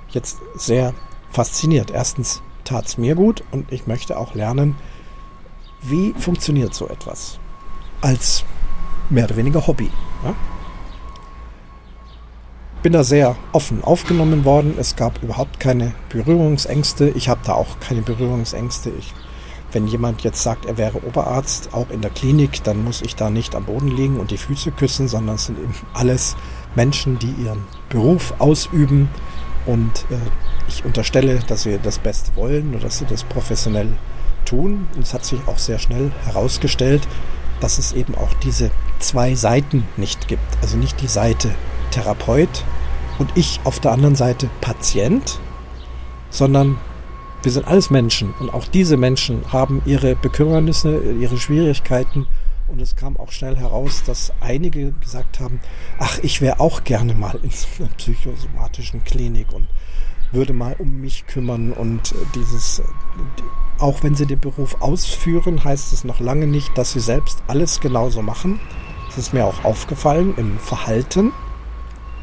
jetzt 0.10 0.38
sehr 0.56 0.93
fasziniert. 1.32 1.91
Erstens 1.91 2.41
tat 2.68 2.88
es 2.88 2.98
mir 2.98 3.16
gut 3.16 3.44
und 3.52 3.72
ich 3.72 3.88
möchte 3.88 4.18
auch 4.18 4.36
lernen, 4.36 4.76
wie 5.82 6.14
funktioniert 6.18 6.74
so 6.74 6.88
etwas 6.88 7.40
als 8.02 8.44
mehr 9.10 9.26
oder 9.26 9.38
weniger 9.38 9.66
Hobby. 9.68 9.90
Ja? 10.24 10.36
Bin 12.84 12.94
da 12.94 13.04
sehr 13.04 13.36
offen 13.54 13.84
aufgenommen 13.84 14.46
worden. 14.46 14.76
Es 14.78 14.96
gab 14.96 15.22
überhaupt 15.24 15.60
keine 15.60 15.94
Berührungsängste. 16.10 17.10
Ich 17.10 17.28
habe 17.28 17.42
da 17.44 17.54
auch 17.54 17.80
keine 17.80 18.02
Berührungsängste. 18.02 18.92
Ich 18.92 19.14
wenn 19.72 19.88
jemand 19.88 20.24
jetzt 20.24 20.42
sagt, 20.42 20.66
er 20.66 20.78
wäre 20.78 21.04
Oberarzt, 21.06 21.74
auch 21.74 21.90
in 21.90 22.02
der 22.02 22.12
Klinik, 22.12 22.64
dann 22.64 22.84
muss 22.84 23.02
ich 23.02 23.16
da 23.16 23.30
nicht 23.30 23.54
am 23.54 23.66
Boden 23.66 23.90
liegen 23.90 24.20
und 24.20 24.32
die 24.32 24.38
Füße 24.38 24.72
küssen, 24.72 25.08
sondern 25.08 25.36
es 25.36 25.46
sind 25.46 25.60
eben 25.60 25.74
alles 25.94 26.36
Menschen, 26.76 27.20
die 27.20 27.32
ihren 27.44 27.64
Beruf 27.90 28.34
ausüben. 28.40 29.10
Und 29.68 30.06
äh, 30.10 30.16
ich 30.68 30.84
unterstelle, 30.86 31.40
dass 31.48 31.64
sie 31.64 31.78
das 31.82 32.00
Beste 32.00 32.36
wollen 32.36 32.72
oder 32.72 32.86
dass 32.86 32.98
sie 32.98 33.06
das 33.06 33.24
professionell 33.24 33.90
tun. 34.46 34.88
Und 34.96 35.04
es 35.04 35.14
hat 35.14 35.26
sich 35.26 35.40
auch 35.46 35.60
sehr 35.60 35.78
schnell 35.78 36.12
herausgestellt, 36.26 37.08
dass 37.60 37.78
es 37.78 37.94
eben 37.94 38.16
auch 38.16 38.34
diese 38.36 38.72
zwei 39.00 39.36
Seiten 39.36 39.86
nicht 39.98 40.28
gibt. 40.28 40.58
Also 40.62 40.78
nicht 40.78 41.02
die 41.02 41.08
Seite 41.08 41.54
Therapeut 41.92 42.64
und 43.20 43.30
ich 43.36 43.60
auf 43.64 43.80
der 43.80 43.92
anderen 43.92 44.16
Seite 44.16 44.50
Patient, 44.62 45.40
sondern 46.30 46.78
wir 47.44 47.52
sind 47.52 47.68
alles 47.68 47.90
Menschen 47.90 48.34
und 48.40 48.54
auch 48.54 48.66
diese 48.66 48.98
Menschen 48.98 49.52
haben 49.52 49.82
ihre 49.86 50.16
Bekümmernisse, 50.16 51.00
ihre 51.20 51.38
Schwierigkeiten. 51.38 52.28
Und 52.68 52.82
es 52.82 52.96
kam 52.96 53.18
auch 53.18 53.32
schnell 53.32 53.56
heraus, 53.56 54.04
dass 54.06 54.34
einige 54.42 54.92
gesagt 54.94 55.40
haben, 55.40 55.62
ach, 56.00 56.20
ich 56.22 56.42
wäre 56.42 56.60
auch 56.60 56.84
gerne 56.84 57.14
mal 57.14 57.40
in 57.42 57.50
so 57.50 57.68
einer 57.80 57.90
psychosomatischen 57.94 59.04
Klinik 59.04 59.54
und 59.54 59.68
würde 60.32 60.54
mal 60.54 60.76
um 60.78 61.00
mich 61.00 61.28
kümmern. 61.28 61.72
Und 61.72 62.14
dieses, 62.36 62.82
auch 63.80 64.04
wenn 64.04 64.16
sie 64.16 64.26
den 64.26 64.40
Beruf 64.40 64.82
ausführen, 64.82 65.64
heißt 65.64 65.94
es 65.94 66.04
noch 66.04 66.20
lange 66.20 66.48
nicht, 66.48 66.78
dass 66.78 66.92
sie 66.92 67.00
selbst 67.00 67.42
alles 67.48 67.80
genauso 67.80 68.22
machen. 68.22 68.60
Das 69.08 69.18
ist 69.18 69.34
mir 69.34 69.46
auch 69.46 69.64
aufgefallen 69.64 70.34
im 70.38 70.60
Verhalten. 70.60 71.32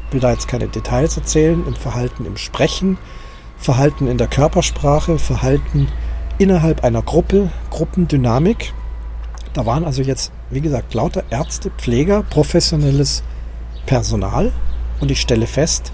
Ich 0.07 0.13
will 0.13 0.19
da 0.19 0.31
jetzt 0.31 0.47
keine 0.47 0.67
Details 0.67 1.17
erzählen, 1.17 1.65
im 1.65 1.75
Verhalten, 1.75 2.25
im 2.25 2.37
Sprechen, 2.37 2.97
Verhalten 3.57 4.07
in 4.07 4.17
der 4.17 4.27
Körpersprache, 4.27 5.17
Verhalten 5.17 5.87
innerhalb 6.37 6.83
einer 6.83 7.01
Gruppe, 7.01 7.51
Gruppendynamik. 7.71 8.73
Da 9.55 9.65
waren 9.65 9.85
also 9.85 10.01
jetzt, 10.01 10.33
wie 10.49 10.59
gesagt, 10.59 10.93
lauter 10.93 11.23
Ärzte, 11.29 11.71
Pfleger, 11.71 12.23
professionelles 12.23 13.23
Personal. 13.85 14.51
Und 14.99 15.11
ich 15.11 15.21
stelle 15.21 15.47
fest, 15.47 15.93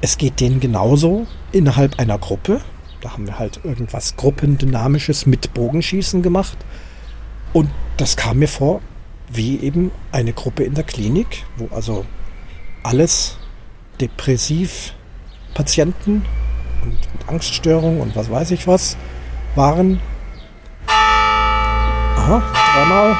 es 0.00 0.18
geht 0.18 0.40
denen 0.40 0.60
genauso 0.60 1.26
innerhalb 1.50 1.98
einer 1.98 2.16
Gruppe. 2.16 2.60
Da 3.00 3.12
haben 3.12 3.26
wir 3.26 3.40
halt 3.40 3.60
irgendwas 3.64 4.14
Gruppendynamisches 4.16 5.26
mit 5.26 5.52
Bogenschießen 5.52 6.22
gemacht. 6.22 6.56
Und 7.52 7.70
das 7.96 8.16
kam 8.16 8.38
mir 8.38 8.48
vor 8.48 8.80
wie 9.28 9.58
eben 9.58 9.90
eine 10.12 10.32
Gruppe 10.32 10.62
in 10.62 10.74
der 10.74 10.84
Klinik, 10.84 11.44
wo 11.56 11.68
also 11.74 12.04
alles 12.84 13.38
depressiv 14.00 14.94
Patienten 15.54 16.24
und 16.84 17.28
Angststörungen 17.28 18.00
und 18.00 18.14
was 18.14 18.30
weiß 18.30 18.52
ich 18.52 18.68
was 18.68 18.96
waren. 19.56 20.00
Aha, 22.28 22.42
dreimal. 22.74 23.16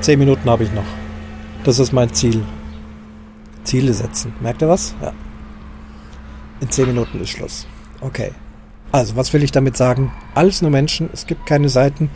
Zehn 0.00 0.18
Minuten 0.18 0.48
habe 0.48 0.64
ich 0.64 0.72
noch. 0.72 0.86
Das 1.62 1.78
ist 1.78 1.92
mein 1.92 2.10
Ziel. 2.14 2.42
Ziele 3.62 3.92
setzen. 3.92 4.32
Merkt 4.40 4.62
ihr 4.62 4.70
was? 4.70 4.94
Ja. 5.02 5.12
In 6.62 6.70
zehn 6.70 6.86
Minuten 6.86 7.20
ist 7.20 7.28
Schluss. 7.28 7.66
Okay. 8.00 8.32
Also, 8.92 9.16
was 9.16 9.34
will 9.34 9.42
ich 9.42 9.52
damit 9.52 9.76
sagen? 9.76 10.10
Alles 10.34 10.62
nur 10.62 10.70
Menschen. 10.70 11.10
Es 11.12 11.26
gibt 11.26 11.44
keine 11.44 11.68
Seiten. 11.68 12.08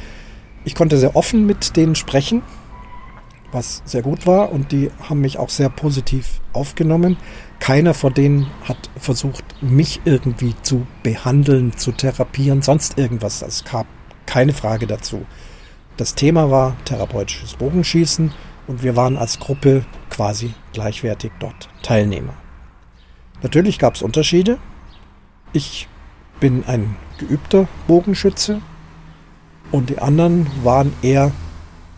Ich 0.64 0.74
konnte 0.74 0.96
sehr 0.96 1.14
offen 1.14 1.44
mit 1.44 1.76
denen 1.76 1.96
sprechen 1.96 2.40
was 3.52 3.82
sehr 3.84 4.02
gut 4.02 4.26
war 4.26 4.52
und 4.52 4.72
die 4.72 4.90
haben 5.08 5.20
mich 5.20 5.38
auch 5.38 5.48
sehr 5.48 5.68
positiv 5.68 6.40
aufgenommen. 6.52 7.16
Keiner 7.58 7.94
von 7.94 8.14
denen 8.14 8.46
hat 8.64 8.90
versucht, 8.96 9.44
mich 9.60 10.00
irgendwie 10.04 10.54
zu 10.62 10.86
behandeln, 11.02 11.76
zu 11.76 11.92
therapieren, 11.92 12.62
sonst 12.62 12.98
irgendwas. 12.98 13.42
Es 13.42 13.64
gab 13.64 13.86
keine 14.26 14.52
Frage 14.52 14.86
dazu. 14.86 15.26
Das 15.96 16.14
Thema 16.14 16.50
war 16.50 16.76
therapeutisches 16.84 17.54
Bogenschießen 17.54 18.32
und 18.66 18.82
wir 18.82 18.96
waren 18.96 19.16
als 19.16 19.38
Gruppe 19.38 19.84
quasi 20.08 20.54
gleichwertig 20.72 21.32
dort 21.40 21.68
Teilnehmer. 21.82 22.34
Natürlich 23.42 23.78
gab 23.78 23.96
es 23.96 24.02
Unterschiede. 24.02 24.58
Ich 25.52 25.88
bin 26.38 26.64
ein 26.66 26.96
geübter 27.18 27.68
Bogenschütze 27.86 28.62
und 29.72 29.90
die 29.90 29.98
anderen 29.98 30.46
waren 30.62 30.92
eher 31.02 31.32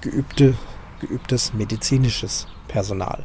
geübte 0.01 0.55
geübtes 1.03 1.53
medizinisches 1.53 2.47
Personal. 2.69 3.25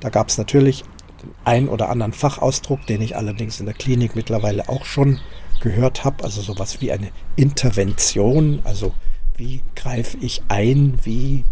Da 0.00 0.08
gab 0.08 0.28
es 0.28 0.38
natürlich 0.38 0.84
den 1.22 1.30
ein 1.44 1.68
oder 1.68 1.90
anderen 1.90 2.12
Fachausdruck, 2.12 2.84
den 2.86 3.00
ich 3.00 3.16
allerdings 3.16 3.60
in 3.60 3.66
der 3.66 3.74
Klinik 3.74 4.16
mittlerweile 4.16 4.68
auch 4.68 4.84
schon 4.84 5.20
gehört 5.60 6.04
habe, 6.04 6.24
also 6.24 6.42
sowas 6.42 6.80
wie 6.80 6.90
eine 6.90 7.10
Intervention, 7.36 8.60
also 8.64 8.92
wie 9.36 9.62
greife 9.76 10.18
ich 10.20 10.42
ein, 10.48 10.98
wie 11.04 11.44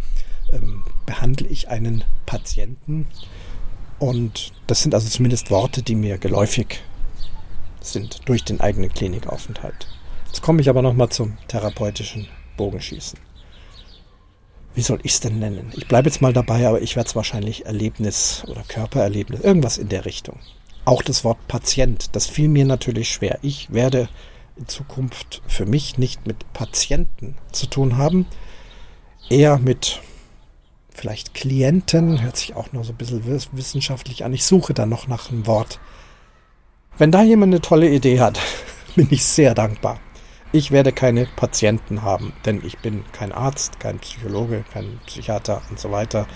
ähm, 0.53 0.85
behandle 1.07 1.49
ich 1.49 1.69
einen 1.69 2.05
Patienten. 2.27 3.07
Und 3.99 4.53
das 4.67 4.83
sind 4.83 4.95
also 4.95 5.09
zumindest 5.09 5.51
Worte, 5.51 5.83
die 5.83 5.95
mir 5.95 6.19
geläufig 6.19 6.83
sind 7.81 8.21
durch 8.29 8.45
den 8.45 8.61
eigenen 8.61 8.93
Klinikaufenthalt. 8.93 9.89
Jetzt 10.27 10.43
komme 10.43 10.61
ich 10.61 10.69
aber 10.69 10.83
nochmal 10.83 11.11
zum 11.11 11.37
therapeutischen 11.49 12.29
Bogenschießen 12.57 13.19
wie 14.75 14.83
soll 14.83 15.01
ich 15.03 15.13
es 15.13 15.21
denn 15.21 15.39
nennen? 15.39 15.71
Ich 15.77 15.87
bleibe 15.87 16.09
jetzt 16.09 16.23
mal 16.23 16.33
dabei, 16.33 16.67
aber 16.67 16.81
ich 16.81 16.97
werde 16.97 17.09
es 17.09 17.17
wahrscheinlich 17.17 17.67
Erlebnis 17.67 18.45
oder 18.49 18.63
Körpererlebnis, 18.67 19.41
irgendwas 19.41 19.79
in 19.79 19.89
der 19.89 20.05
Richtung. 20.05 20.39
Auch 20.85 21.03
das 21.03 21.25
Wort 21.25 21.47
Patient, 21.49 22.15
das 22.17 22.27
fiel 22.27 22.49
mir 22.49 22.65
natürlich 22.65 23.11
schwer. 23.11 23.39
Ich 23.43 23.73
werde 23.73 24.09
in 24.57 24.69
Zukunft 24.69 25.43
für 25.47 25.67
mich 25.67 25.99
nicht 25.99 26.27
mit 26.27 26.53
Patienten 26.53 27.37
zu 27.53 27.67
tun 27.67 27.97
haben, 27.99 28.27
eher 29.29 29.59
mit 29.59 30.01
vielleicht 30.95 31.35
Klienten, 31.35 32.23
hört 32.23 32.37
sich 32.37 32.55
auch 32.55 32.73
noch 32.73 32.85
so 32.85 32.93
ein 32.93 32.97
bisschen 32.97 33.25
wissenschaftlich 33.25 34.25
an. 34.25 34.33
Ich 34.33 34.45
suche 34.45 34.75
da 34.75 34.87
noch 34.87 35.09
nach 35.09 35.31
einem 35.31 35.47
Wort. 35.47 35.81
Wenn 36.99 37.11
da 37.11 37.23
jemand 37.23 37.53
eine 37.53 37.61
tolle 37.61 37.89
Idee 37.89 38.21
hat, 38.21 38.39
bin 38.97 39.09
ich 39.11 39.25
sehr 39.25 39.55
dankbar. 39.55 39.99
Ich 40.55 40.71
werde 40.71 40.93
keine 40.93 41.27
Patienten 41.35 42.03
haben, 42.03 42.35
denn 42.45 42.61
ich 42.63 42.79
bin 42.79 43.05
kein 43.13 43.33
Arzt, 43.33 43.81
kein 43.81 43.99
Psychologe, 44.01 44.65
kein 44.71 45.01
Psychiater 45.07 45.63
und 45.71 45.81
so 45.81 45.91
weiter. 45.91 46.27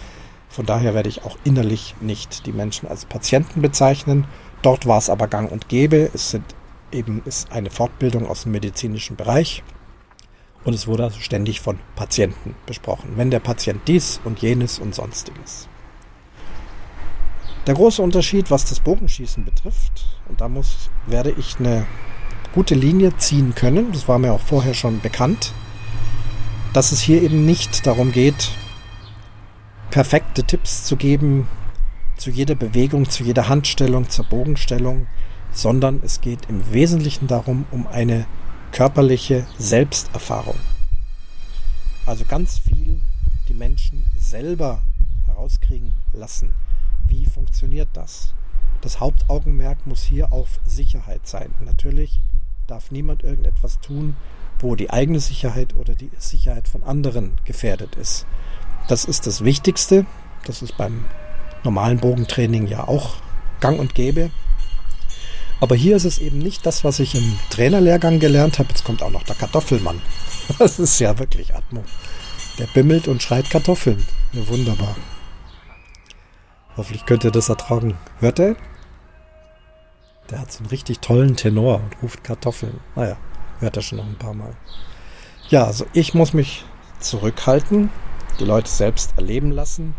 Von 0.48 0.64
daher 0.64 0.94
werde 0.94 1.10
ich 1.10 1.24
auch 1.24 1.36
innerlich 1.44 1.94
nicht 2.00 2.46
die 2.46 2.52
Menschen 2.52 2.88
als 2.88 3.04
Patienten 3.04 3.60
bezeichnen. 3.60 4.26
Dort 4.62 4.86
war 4.86 4.96
es 4.96 5.10
aber 5.10 5.28
gang 5.28 5.52
und 5.52 5.68
gäbe. 5.68 6.10
Es 6.14 6.30
sind 6.30 6.44
eben 6.90 7.20
ist 7.26 7.52
eine 7.52 7.68
Fortbildung 7.68 8.26
aus 8.26 8.44
dem 8.44 8.52
medizinischen 8.52 9.16
Bereich 9.16 9.62
und 10.64 10.72
es 10.72 10.86
wurde 10.86 11.04
also 11.04 11.20
ständig 11.20 11.60
von 11.60 11.78
Patienten 11.94 12.54
besprochen. 12.64 13.12
Wenn 13.16 13.30
der 13.30 13.40
Patient 13.40 13.82
dies 13.86 14.18
und 14.24 14.40
jenes 14.40 14.78
und 14.78 14.94
sonstiges. 14.94 15.68
Der 17.66 17.74
große 17.74 18.00
Unterschied, 18.00 18.50
was 18.50 18.64
das 18.64 18.80
Bogenschießen 18.80 19.44
betrifft, 19.44 20.06
und 20.28 20.40
da 20.40 20.48
muss, 20.48 20.88
werde 21.06 21.34
ich 21.36 21.58
eine 21.58 21.86
gute 22.56 22.74
Linie 22.74 23.14
ziehen 23.18 23.54
können. 23.54 23.92
Das 23.92 24.08
war 24.08 24.18
mir 24.18 24.32
auch 24.32 24.40
vorher 24.40 24.72
schon 24.72 25.00
bekannt. 25.02 25.52
Dass 26.72 26.90
es 26.90 27.02
hier 27.02 27.22
eben 27.22 27.44
nicht 27.44 27.86
darum 27.86 28.12
geht, 28.12 28.50
perfekte 29.90 30.42
Tipps 30.42 30.84
zu 30.84 30.96
geben 30.96 31.46
zu 32.16 32.30
jeder 32.30 32.54
Bewegung, 32.54 33.10
zu 33.10 33.24
jeder 33.24 33.50
Handstellung, 33.50 34.08
zur 34.08 34.24
Bogenstellung, 34.24 35.06
sondern 35.52 36.00
es 36.02 36.22
geht 36.22 36.48
im 36.48 36.72
Wesentlichen 36.72 37.26
darum, 37.26 37.66
um 37.70 37.86
eine 37.86 38.26
körperliche 38.72 39.46
Selbsterfahrung. 39.58 40.56
Also 42.06 42.24
ganz 42.24 42.58
viel 42.58 43.00
die 43.50 43.54
Menschen 43.54 44.02
selber 44.16 44.82
herauskriegen 45.26 45.92
lassen. 46.14 46.54
Wie 47.06 47.26
funktioniert 47.26 47.88
das? 47.92 48.32
Das 48.80 48.98
Hauptaugenmerk 48.98 49.86
muss 49.86 50.04
hier 50.04 50.32
auf 50.32 50.58
Sicherheit 50.64 51.26
sein. 51.26 51.50
Natürlich 51.60 52.22
darf 52.66 52.90
niemand 52.90 53.22
irgendetwas 53.22 53.80
tun, 53.80 54.16
wo 54.58 54.74
die 54.74 54.90
eigene 54.90 55.20
Sicherheit 55.20 55.74
oder 55.76 55.94
die 55.94 56.10
Sicherheit 56.18 56.68
von 56.68 56.82
anderen 56.82 57.32
gefährdet 57.44 57.96
ist. 57.96 58.26
Das 58.88 59.04
ist 59.04 59.26
das 59.26 59.44
Wichtigste. 59.44 60.06
Das 60.46 60.62
ist 60.62 60.76
beim 60.76 61.04
normalen 61.64 61.98
Bogentraining 61.98 62.66
ja 62.66 62.86
auch 62.86 63.16
gang 63.60 63.78
und 63.78 63.94
gäbe. 63.94 64.30
Aber 65.60 65.74
hier 65.74 65.96
ist 65.96 66.04
es 66.04 66.18
eben 66.18 66.38
nicht 66.38 66.66
das, 66.66 66.84
was 66.84 67.00
ich 67.00 67.14
im 67.14 67.38
Trainerlehrgang 67.50 68.18
gelernt 68.18 68.58
habe. 68.58 68.68
Jetzt 68.68 68.84
kommt 68.84 69.02
auch 69.02 69.10
noch 69.10 69.24
der 69.24 69.36
Kartoffelmann. 69.36 70.00
Das 70.60 70.78
ist 70.78 71.00
ja 71.00 71.18
wirklich 71.18 71.56
Atmo. 71.56 71.82
Der 72.58 72.66
bimmelt 72.66 73.08
und 73.08 73.20
schreit 73.20 73.50
Kartoffeln. 73.50 74.06
Ja, 74.32 74.46
wunderbar. 74.46 74.94
Hoffentlich 76.76 77.04
könnt 77.04 77.24
ihr 77.24 77.32
das 77.32 77.48
ertragen. 77.48 77.98
Hört 78.20 78.38
er? 78.38 78.54
Der 80.30 80.40
hat 80.40 80.52
so 80.52 80.60
einen 80.60 80.70
richtig 80.70 80.98
tollen 81.00 81.36
Tenor 81.36 81.76
und 81.76 82.02
ruft 82.02 82.24
Kartoffeln. 82.24 82.80
Naja, 82.96 83.16
hört 83.60 83.76
er 83.76 83.82
schon 83.82 83.98
noch 83.98 84.06
ein 84.06 84.18
paar 84.18 84.34
Mal. 84.34 84.56
Ja, 85.48 85.64
also 85.64 85.86
ich 85.92 86.14
muss 86.14 86.32
mich 86.32 86.64
zurückhalten, 86.98 87.90
die 88.40 88.44
Leute 88.44 88.68
selbst 88.68 89.14
erleben 89.16 89.52
lassen. 89.52 89.94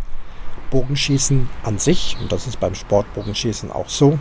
Bogenschießen 0.69 1.49
an 1.63 1.79
sich, 1.79 2.17
und 2.19 2.31
das 2.31 2.45
ist 2.45 2.59
beim 2.59 2.75
Sportbogenschießen 2.75 3.71
auch 3.71 3.87
so, 3.87 4.19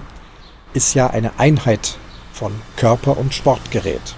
ist 0.74 0.94
ja 0.94 1.08
eine 1.08 1.38
Einheit 1.40 1.96
von 2.32 2.52
Körper 2.76 3.18
und 3.18 3.34
Sportgerät. 3.34 4.14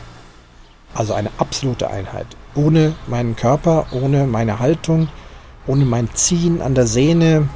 Also 0.94 1.14
eine 1.14 1.30
absolute 1.38 1.88
Einheit. 1.88 2.26
Ohne 2.54 2.94
meinen 3.06 3.34
Körper, 3.34 3.86
ohne 3.92 4.26
meine 4.26 4.58
Haltung, 4.58 5.08
ohne 5.66 5.86
mein 5.86 6.12
Ziehen 6.14 6.60
an 6.60 6.74
der 6.74 6.86
Sehne 6.86 7.48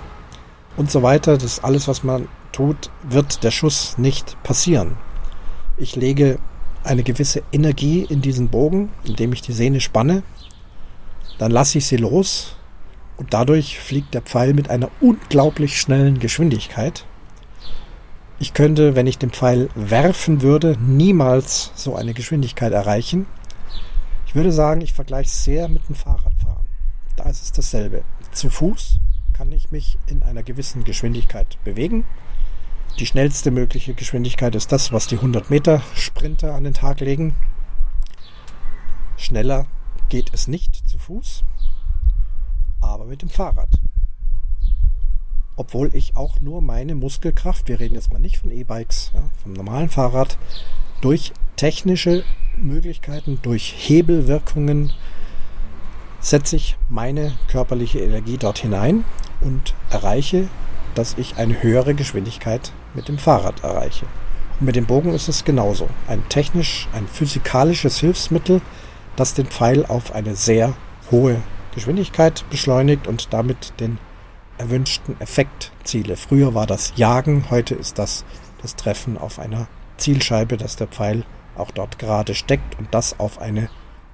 und 0.79 0.90
so 0.90 1.03
weiter, 1.03 1.35
das 1.35 1.45
ist 1.45 1.64
alles, 1.64 1.87
was 1.88 2.03
man 2.03 2.29
tut, 2.53 2.91
wird 3.03 3.43
der 3.45 3.51
Schuss 3.51 3.99
nicht 3.99 4.41
passieren. 4.43 4.97
Ich 5.77 5.97
lege 5.97 6.38
eine 6.85 7.03
gewisse 7.03 7.43
Energie 7.53 8.07
in 8.09 8.23
diesen 8.23 8.49
Bogen, 8.49 8.91
indem 9.05 9.33
ich 9.33 9.43
die 9.43 9.53
Sehne 9.53 9.81
spanne. 9.81 10.23
Dann 11.38 11.51
lasse 11.51 11.79
ich 11.79 11.87
sie 11.87 11.97
los 11.97 12.57
und 13.17 13.33
dadurch 13.35 13.79
fliegt 13.79 14.15
der 14.15 14.23
Pfeil 14.23 14.55
mit 14.55 14.71
einer 14.71 14.91
unglaublich 15.01 15.81
schnellen 15.81 16.19
Geschwindigkeit. 16.19 17.05
Ich 18.38 18.55
könnte, 18.55 18.97
wenn 18.97 19.07
ich 19.07 19.19
den 19.19 19.31
Pfeil 19.31 19.69
werfen 19.75 20.43
würde, 20.43 20.77
niemals 20.81 21.71
so 21.75 21.95
eine 21.95 22.15
Geschwindigkeit 22.15 22.73
erreichen. 22.73 23.27
Ich 24.27 24.35
würde 24.35 24.51
sagen, 24.51 24.81
ich 24.81 24.93
vergleiche 24.93 25.29
es 25.29 25.45
sehr 25.45 25.69
mit 25.69 25.88
dem 25.88 25.95
Fahrradfahren. 25.95 26.67
Da 27.17 27.29
ist 27.29 27.43
es 27.43 27.53
dasselbe. 27.53 28.03
Zu 28.33 28.51
Fuß 28.51 28.99
kann 29.33 29.53
ich 29.53 29.71
mich 29.71 29.99
in 30.07 30.23
einer 30.23 30.43
gewissen 30.43 30.85
Geschwindigkeit 30.85 31.59
bewegen. 31.65 32.05
Die 32.99 33.07
schnellste 33.07 33.51
mögliche 33.51 33.95
Geschwindigkeit 33.95 34.55
ist 34.55 34.71
das, 34.73 34.93
was 34.93 35.07
die 35.07 35.17
100 35.17 35.51
Meter 35.51 35.83
Sprinter 35.95 36.55
an 36.55 36.65
den 36.65 36.75
Tag 36.75 37.01
legen. 37.01 37.35
Schneller 39.17 39.67
geht 40.09 40.31
es 40.33 40.49
nicht 40.49 40.89
zu 40.89 40.99
Fuß, 40.99 41.45
aber 42.81 43.05
mit 43.07 43.23
dem 43.23 43.29
Fahrrad 43.29 43.69
obwohl 45.57 45.95
ich 45.95 46.17
auch 46.17 46.41
nur 46.41 46.63
meine 46.63 46.95
Muskelkraft, 46.95 47.69
wir 47.69 47.81
reden 47.81 47.95
jetzt 47.95 48.13
mal 48.13 48.19
nicht 48.19 48.39
von 48.39 48.51
E-Bikes, 48.51 49.13
ja, 49.15 49.23
vom 49.43 49.53
normalen 49.53 49.89
Fahrrad, 49.89 50.39
durch 51.01 51.33
technische 51.57 52.25
Möglichkeiten, 52.57 53.39
durch 53.43 53.75
Hebelwirkungen 53.77 54.93
setze 56.21 56.57
ich 56.57 56.77
meine 56.89 57.33
körperliche 57.49 58.01
Energie 58.01 58.39
dort 58.39 58.59
hinein 58.59 59.05
und 59.41 59.75
erreiche, 59.91 60.49
dass 60.95 61.19
ich 61.19 61.37
eine 61.37 61.63
höhere 61.63 61.95
Geschwindigkeit 61.95 62.73
mit 62.95 63.09
dem 63.09 63.19
Fahrrad 63.19 63.63
erreiche. 63.63 64.07
Und 64.61 64.67
mit 64.67 64.77
dem 64.77 64.87
Bogen 64.87 65.15
ist 65.15 65.29
es 65.29 65.45
genauso. 65.45 65.89
Ein 66.09 66.29
technisch, 66.29 66.89
ein 66.93 67.07
physikalisches 67.07 67.99
Hilfsmittel, 67.99 68.61
das 69.17 69.35
den 69.35 69.47
Pfeil 69.47 69.85
auf 69.87 70.15
eine 70.15 70.37
sehr 70.37 70.75
hohe 71.11 71.43
Geschwindigkeit 71.75 72.45
beschleunigt 72.51 73.07
und 73.07 73.33
damit 73.33 73.73
den 73.81 73.99
erwünschten 74.59 75.21
Effektziele. 75.21 76.17
Früher 76.17 76.55
war 76.55 76.67
das 76.67 76.93
Jagen, 76.97 77.47
heute 77.51 77.75
ist 77.75 77.99
das 77.99 78.25
das 78.63 78.77
Treffen 78.77 79.19
auf 79.19 79.39
einer 79.39 79.67
Zielscheibe, 79.97 80.57
dass 80.57 80.77
der 80.77 80.87
Pfeil 80.87 81.25
auch 81.57 81.71
dort 81.71 81.99
gerade 81.99 82.35
steckt 82.35 82.79
und 82.79 82.95
das 82.95 83.19
auf 83.19 83.41
eine 83.41 83.69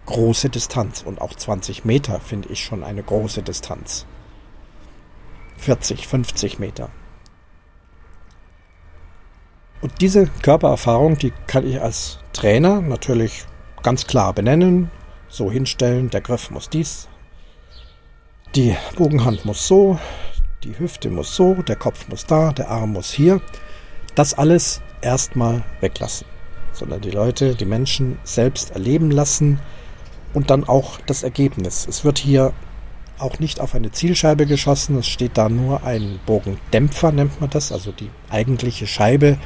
große 0.07 0.49
Distanz. 0.49 1.03
Und 1.03 1.21
auch 1.21 1.35
20 1.35 1.85
Meter 1.85 2.19
finde 2.21 2.49
ich 2.49 2.65
schon 2.65 2.83
eine 2.83 3.03
große 3.03 3.43
Distanz. 3.43 4.07
40, 5.59 6.07
50 6.07 6.59
Meter. 6.59 6.89
Und 9.81 10.01
diese 10.01 10.27
Körpererfahrung, 10.43 11.19
die 11.19 11.33
kann 11.47 11.67
ich 11.67 11.81
als 11.81 12.19
Trainer 12.33 12.81
natürlich 12.81 13.45
ganz 13.83 14.07
klar 14.07 14.33
benennen, 14.33 14.91
so 15.29 15.51
hinstellen, 15.51 16.11
der 16.11 16.21
Griff 16.21 16.51
muss 16.51 16.69
dies, 16.69 17.09
die 18.55 18.77
Bogenhand 18.97 19.45
muss 19.45 19.69
so, 19.69 19.99
die 20.65 20.79
Hüfte 20.79 21.11
muss 21.11 21.37
so, 21.37 21.55
der 21.55 21.77
Kopf 21.77 22.09
muss 22.09 22.27
da, 22.27 22.53
der 22.53 22.71
Arm 22.71 22.93
muss 22.93 23.11
hier. 23.11 23.41
Das 24.15 24.35
alles 24.35 24.81
erstmal 25.01 25.63
weglassen, 25.81 26.27
sondern 26.73 27.01
die 27.01 27.11
Leute, 27.11 27.55
die 27.55 27.67
Menschen 27.67 28.19
selbst 28.25 28.73
erleben 28.73 29.11
lassen 29.11 29.61
und 30.35 30.51
dann 30.51 30.65
auch 30.65 30.99
das 31.07 31.23
Ergebnis. 31.23 31.87
Es 31.87 32.05
wird 32.05 32.19
hier 32.19 32.53
auch 33.19 33.39
nicht 33.39 33.61
auf 33.61 33.75
eine 33.75 33.93
Zielscheibe 33.93 34.47
geschossen, 34.47 34.99
es 34.99 35.07
steht 35.07 35.37
da 35.39 35.49
nur 35.49 35.85
ein 35.85 36.19
Bogendämpfer, 36.27 37.13
nennt 37.13 37.41
man 37.41 37.51
das, 37.51 37.71
also 37.71 37.93
die 37.93 38.11
eigentliche 38.31 38.87
Scheibe, 38.87 39.39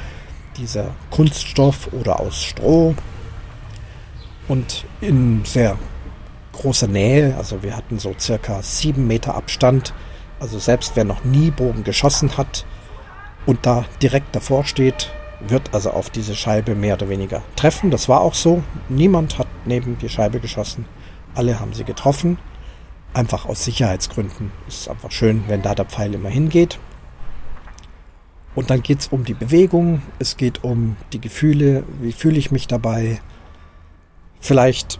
dieser 0.57 0.91
Kunststoff 1.09 1.89
oder 1.91 2.19
aus 2.19 2.43
Stroh 2.43 2.95
und 4.47 4.85
in 5.01 5.43
sehr 5.45 5.77
großer 6.51 6.87
Nähe, 6.87 7.35
also 7.37 7.63
wir 7.63 7.75
hatten 7.75 7.99
so 7.99 8.13
circa 8.19 8.61
sieben 8.61 9.07
Meter 9.07 9.35
Abstand 9.35 9.93
also 10.43 10.59
selbst 10.59 10.97
wer 10.97 11.05
noch 11.05 11.23
nie 11.23 11.51
Bogen 11.51 11.85
geschossen 11.85 12.35
hat 12.35 12.65
und 13.45 13.65
da 13.65 13.85
direkt 14.01 14.35
davor 14.35 14.65
steht, 14.65 15.09
wird 15.39 15.73
also 15.73 15.91
auf 15.91 16.09
diese 16.09 16.35
Scheibe 16.35 16.75
mehr 16.75 16.95
oder 16.95 17.07
weniger 17.07 17.41
treffen. 17.55 17.91
Das 17.91 18.09
war 18.09 18.19
auch 18.19 18.33
so. 18.33 18.61
Niemand 18.89 19.39
hat 19.39 19.47
neben 19.63 19.97
die 19.99 20.09
Scheibe 20.09 20.41
geschossen. 20.41 20.85
Alle 21.33 21.61
haben 21.61 21.71
sie 21.71 21.85
getroffen. 21.85 22.39
Einfach 23.13 23.45
aus 23.45 23.63
Sicherheitsgründen. 23.63 24.51
Es 24.67 24.81
ist 24.81 24.89
einfach 24.89 25.11
schön, 25.11 25.45
wenn 25.47 25.61
da 25.61 25.75
der 25.75 25.85
Pfeil 25.85 26.13
immer 26.13 26.27
hingeht. 26.27 26.77
Und 28.55 28.69
dann 28.69 28.83
geht 28.83 28.99
es 28.99 29.07
um 29.07 29.25
die 29.25 29.33
Bewegung, 29.33 30.01
es 30.19 30.37
geht 30.37 30.63
um 30.63 30.95
die 31.11 31.19
Gefühle, 31.19 31.83
wie 32.01 32.11
fühle 32.11 32.37
ich 32.37 32.51
mich 32.51 32.67
dabei. 32.67 33.19
Vielleicht 34.39 34.99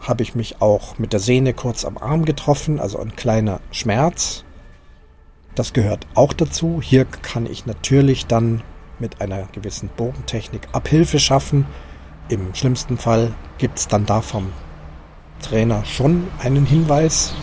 habe 0.00 0.22
ich 0.22 0.34
mich 0.34 0.60
auch 0.60 0.98
mit 0.98 1.12
der 1.12 1.20
Sehne 1.20 1.52
kurz 1.52 1.84
am 1.84 1.98
Arm 1.98 2.24
getroffen, 2.24 2.78
also 2.78 2.98
ein 2.98 3.16
kleiner 3.16 3.60
Schmerz. 3.72 4.44
Das 5.54 5.72
gehört 5.72 6.06
auch 6.14 6.32
dazu. 6.32 6.80
Hier 6.82 7.06
kann 7.06 7.46
ich 7.46 7.66
natürlich 7.66 8.26
dann 8.26 8.62
mit 8.98 9.20
einer 9.20 9.48
gewissen 9.52 9.88
Bogentechnik 9.96 10.68
Abhilfe 10.72 11.18
schaffen. 11.18 11.66
Im 12.28 12.54
schlimmsten 12.54 12.98
Fall 12.98 13.32
gibt 13.58 13.78
es 13.78 13.88
dann 13.88 14.06
da 14.06 14.20
vom 14.20 14.52
Trainer 15.42 15.84
schon 15.84 16.28
einen 16.38 16.66
Hinweis. 16.66 17.34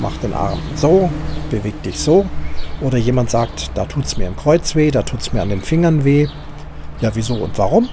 Mach 0.00 0.16
den 0.18 0.32
Arm 0.32 0.58
so, 0.76 1.10
beweg 1.50 1.82
dich 1.82 1.98
so. 1.98 2.26
Oder 2.80 2.98
jemand 2.98 3.30
sagt, 3.30 3.70
da 3.74 3.84
tut 3.84 4.04
es 4.04 4.16
mir 4.16 4.26
im 4.26 4.36
Kreuz 4.36 4.74
weh, 4.74 4.90
da 4.90 5.02
tut 5.02 5.20
es 5.20 5.32
mir 5.32 5.42
an 5.42 5.48
den 5.48 5.62
Fingern 5.62 6.04
weh. 6.04 6.26
Ja, 7.00 7.14
wieso 7.14 7.34
und 7.34 7.58
warum? 7.58 7.88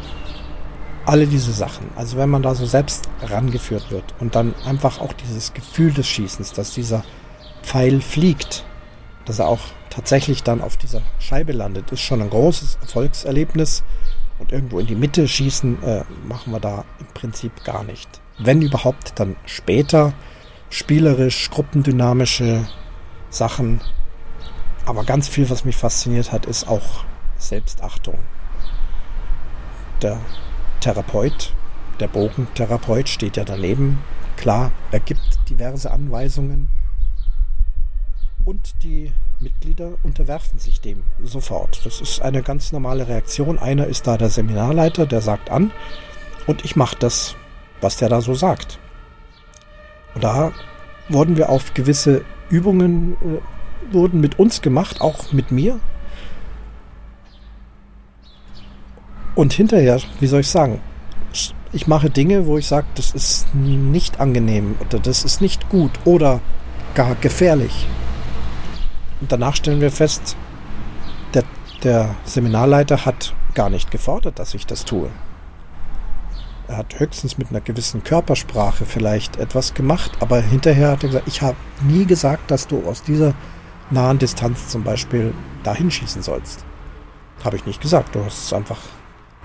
Alle 1.06 1.28
diese 1.28 1.52
Sachen. 1.52 1.90
Also 1.96 2.18
wenn 2.18 2.30
man 2.30 2.44
da 2.44 2.56
so 2.56 2.66
selbst 2.66 3.10
rangeführt 3.22 3.92
wird 3.92 4.04
und 4.20 4.36
dann 4.36 4.54
einfach 4.66 5.00
auch 5.02 5.14
dieses 5.14 5.54
Gefühl 5.54 5.92
des 5.92 6.08
Schießens, 6.08 6.54
dass 6.54 6.74
dieser 6.74 7.04
Pfeil 7.64 8.02
fliegt, 8.02 8.66
dass 9.26 9.40
er 9.40 9.48
auch 9.48 9.60
tatsächlich 9.90 10.44
dann 10.44 10.62
auf 10.62 10.78
dieser 10.78 11.02
Scheibe 11.20 11.52
landet, 11.52 11.92
ist 11.92 12.02
schon 12.02 12.22
ein 12.22 12.30
großes 12.30 12.80
Erfolgserlebnis. 12.82 13.84
Und 14.38 14.54
irgendwo 14.54 14.80
in 14.80 14.88
die 14.88 14.96
Mitte 14.96 15.28
schießen 15.28 15.84
äh, 15.84 16.04
machen 16.28 16.54
wir 16.54 16.60
da 16.60 16.86
im 17.00 17.08
Prinzip 17.14 17.64
gar 17.66 17.84
nicht. 17.84 18.22
Wenn 18.38 18.62
überhaupt, 18.62 19.20
dann 19.20 19.36
später 19.46 20.14
spielerisch, 20.70 21.50
gruppendynamische 21.50 22.66
Sachen. 23.30 23.82
Aber 24.90 25.04
ganz 25.04 25.28
viel, 25.28 25.48
was 25.52 25.66
mich 25.66 25.76
fasziniert 25.76 26.32
hat, 26.32 26.48
ist 26.48 26.68
auch 26.68 27.06
Selbstachtung. 27.38 28.18
Der 30.02 30.20
Therapeut, 30.80 31.54
der 32.00 32.08
Bogentherapeut 32.08 33.08
steht 33.08 33.38
ja 33.38 33.44
daneben. 33.44 34.00
Klar, 34.36 34.72
er 34.92 35.00
gibt 35.00 35.22
diverse 35.48 35.92
Anweisungen 35.92 36.70
und 38.46 38.82
die 38.82 39.12
Mitglieder 39.40 39.92
unterwerfen 40.02 40.58
sich 40.58 40.82
dem 40.82 41.04
sofort. 41.22 41.86
Das 41.86 42.02
ist 42.02 42.24
eine 42.24 42.42
ganz 42.42 42.72
normale 42.72 43.08
Reaktion. 43.08 43.60
Einer 43.60 43.86
ist 43.86 44.08
da 44.08 44.18
der 44.18 44.30
Seminarleiter, 44.30 45.06
der 45.06 45.22
sagt 45.22 45.52
an 45.52 45.70
und 46.48 46.66
ich 46.66 46.76
mache 46.76 46.96
das, 46.98 47.36
was 47.80 47.98
der 47.98 48.10
da 48.10 48.22
so 48.22 48.34
sagt. 48.34 48.80
Und 50.16 50.24
da 50.24 50.52
wurden 51.10 51.38
wir 51.38 51.50
auf 51.50 51.76
gewisse 51.76 52.26
Übungen 52.50 53.14
äh, 53.22 53.40
wurden 53.92 54.22
mit 54.22 54.40
uns 54.40 54.62
gemacht, 54.62 55.02
auch 55.02 55.32
mit 55.32 55.52
mir. 55.52 55.80
Und 59.36 59.54
hinterher, 59.54 60.00
wie 60.20 60.28
soll 60.28 60.42
ich 60.42 60.50
sagen, 60.50 60.82
ich 61.72 61.88
mache 61.88 62.10
Dinge, 62.10 62.46
wo 62.46 62.58
ich 62.58 62.68
sage, 62.68 62.88
das 62.96 63.12
ist 63.12 63.54
nicht 63.54 64.20
angenehm 64.20 64.76
oder 64.80 65.00
das 65.00 65.24
ist 65.24 65.40
nicht 65.40 65.70
gut 65.70 65.92
oder 66.04 66.42
gar 66.96 67.16
gefährlich. 67.16 67.88
Und 69.22 69.32
danach 69.32 69.56
stellen 69.56 69.82
wir 69.82 69.92
fest, 69.92 70.36
der, 71.34 71.44
der 71.84 72.16
Seminarleiter 72.26 73.06
hat 73.06 73.34
gar 73.54 73.70
nicht 73.70 73.92
gefordert, 73.92 74.40
dass 74.40 74.54
ich 74.54 74.66
das 74.66 74.86
tue. 74.86 75.10
Er 76.68 76.78
hat 76.78 77.00
höchstens 77.00 77.38
mit 77.38 77.50
einer 77.50 77.62
gewissen 77.62 78.04
Körpersprache 78.04 78.86
vielleicht 78.86 79.38
etwas 79.38 79.74
gemacht, 79.74 80.12
aber 80.20 80.40
hinterher 80.40 80.92
hat 80.92 81.04
er 81.04 81.10
gesagt, 81.10 81.28
ich 81.28 81.42
habe 81.42 81.58
nie 81.88 82.06
gesagt, 82.06 82.52
dass 82.52 82.68
du 82.68 82.84
aus 82.86 83.02
dieser 83.04 83.34
nahen 83.92 84.20
Distanz 84.20 84.70
zum 84.70 84.84
Beispiel 84.84 85.34
dahin 85.64 85.92
schießen 85.92 86.22
sollst. 86.22 86.66
Habe 87.44 87.56
ich 87.56 87.66
nicht 87.66 87.82
gesagt. 87.82 88.16
Du 88.16 88.24
hast 88.24 88.46
es 88.46 88.54
einfach 88.54 88.80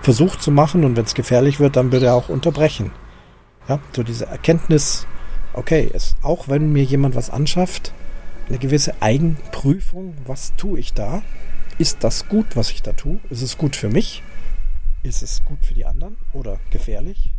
versucht 0.01 0.41
zu 0.41 0.51
machen 0.51 0.83
und 0.83 0.95
wenn 0.95 1.05
es 1.05 1.15
gefährlich 1.15 1.59
wird, 1.59 1.75
dann 1.75 1.91
wird 1.91 2.03
er 2.03 2.13
auch 2.13 2.29
unterbrechen. 2.29 2.91
Ja, 3.67 3.79
so 3.93 4.03
diese 4.03 4.27
Erkenntnis, 4.27 5.07
okay, 5.53 5.89
es, 5.91 6.15
auch 6.21 6.47
wenn 6.47 6.71
mir 6.71 6.83
jemand 6.83 7.15
was 7.15 7.29
anschafft, 7.29 7.93
eine 8.47 8.59
gewisse 8.59 9.01
Eigenprüfung, 9.01 10.15
was 10.25 10.55
tue 10.55 10.79
ich 10.79 10.93
da? 10.93 11.23
Ist 11.77 12.03
das 12.03 12.27
gut, 12.29 12.55
was 12.55 12.69
ich 12.69 12.83
da 12.83 12.93
tue? 12.93 13.19
Ist 13.29 13.41
es 13.41 13.57
gut 13.57 13.75
für 13.75 13.89
mich? 13.89 14.21
Ist 15.03 15.23
es 15.23 15.43
gut 15.45 15.63
für 15.65 15.73
die 15.73 15.85
anderen 15.85 16.17
oder 16.33 16.59
gefährlich? 16.69 17.31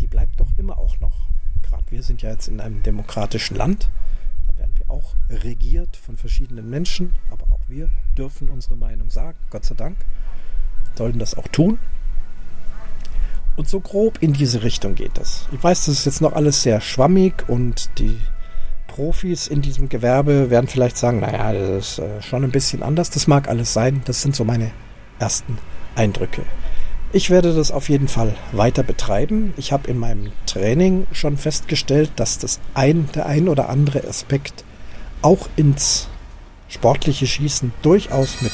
Die 0.00 0.06
bleibt 0.06 0.38
doch 0.40 0.48
immer 0.56 0.78
auch 0.78 1.00
noch. 1.00 1.28
Gerade 1.62 1.84
wir 1.90 2.02
sind 2.02 2.22
ja 2.22 2.30
jetzt 2.30 2.48
in 2.48 2.60
einem 2.60 2.82
demokratischen 2.82 3.56
Land. 3.56 3.90
Auch 4.88 5.14
regiert 5.30 5.96
von 5.96 6.16
verschiedenen 6.16 6.70
Menschen, 6.70 7.12
aber 7.30 7.46
auch 7.50 7.60
wir 7.68 7.90
dürfen 8.16 8.48
unsere 8.48 8.76
Meinung 8.76 9.10
sagen, 9.10 9.36
Gott 9.50 9.64
sei 9.64 9.74
Dank. 9.74 9.96
Sollten 10.94 11.18
das 11.18 11.36
auch 11.36 11.48
tun. 11.48 11.78
Und 13.56 13.68
so 13.68 13.80
grob 13.80 14.18
in 14.22 14.32
diese 14.32 14.62
Richtung 14.62 14.94
geht 14.94 15.16
das. 15.18 15.46
Ich 15.50 15.62
weiß, 15.62 15.86
das 15.86 15.94
ist 15.98 16.04
jetzt 16.04 16.20
noch 16.20 16.34
alles 16.34 16.62
sehr 16.62 16.80
schwammig 16.80 17.48
und 17.48 17.98
die 17.98 18.18
Profis 18.86 19.46
in 19.46 19.62
diesem 19.62 19.88
Gewerbe 19.88 20.50
werden 20.50 20.68
vielleicht 20.68 20.96
sagen, 20.96 21.20
naja, 21.20 21.52
das 21.52 21.92
ist 21.92 21.98
äh, 21.98 22.22
schon 22.22 22.44
ein 22.44 22.50
bisschen 22.50 22.82
anders. 22.82 23.10
Das 23.10 23.26
mag 23.26 23.48
alles 23.48 23.72
sein. 23.72 24.02
Das 24.04 24.22
sind 24.22 24.34
so 24.34 24.44
meine 24.44 24.70
ersten 25.18 25.58
Eindrücke. 25.94 26.42
Ich 27.12 27.30
werde 27.30 27.54
das 27.54 27.70
auf 27.70 27.88
jeden 27.88 28.08
Fall 28.08 28.34
weiter 28.52 28.82
betreiben. 28.82 29.54
Ich 29.56 29.72
habe 29.72 29.88
in 29.88 29.98
meinem 29.98 30.32
Training 30.44 31.06
schon 31.12 31.38
festgestellt, 31.38 32.10
dass 32.16 32.38
das 32.38 32.60
ein, 32.74 33.08
der 33.14 33.26
ein 33.26 33.48
oder 33.48 33.68
andere 33.68 34.06
Aspekt 34.06 34.64
auch 35.22 35.48
ins 35.56 36.08
sportliche 36.68 37.26
Schießen 37.26 37.72
durchaus 37.82 38.40
mit 38.40 38.52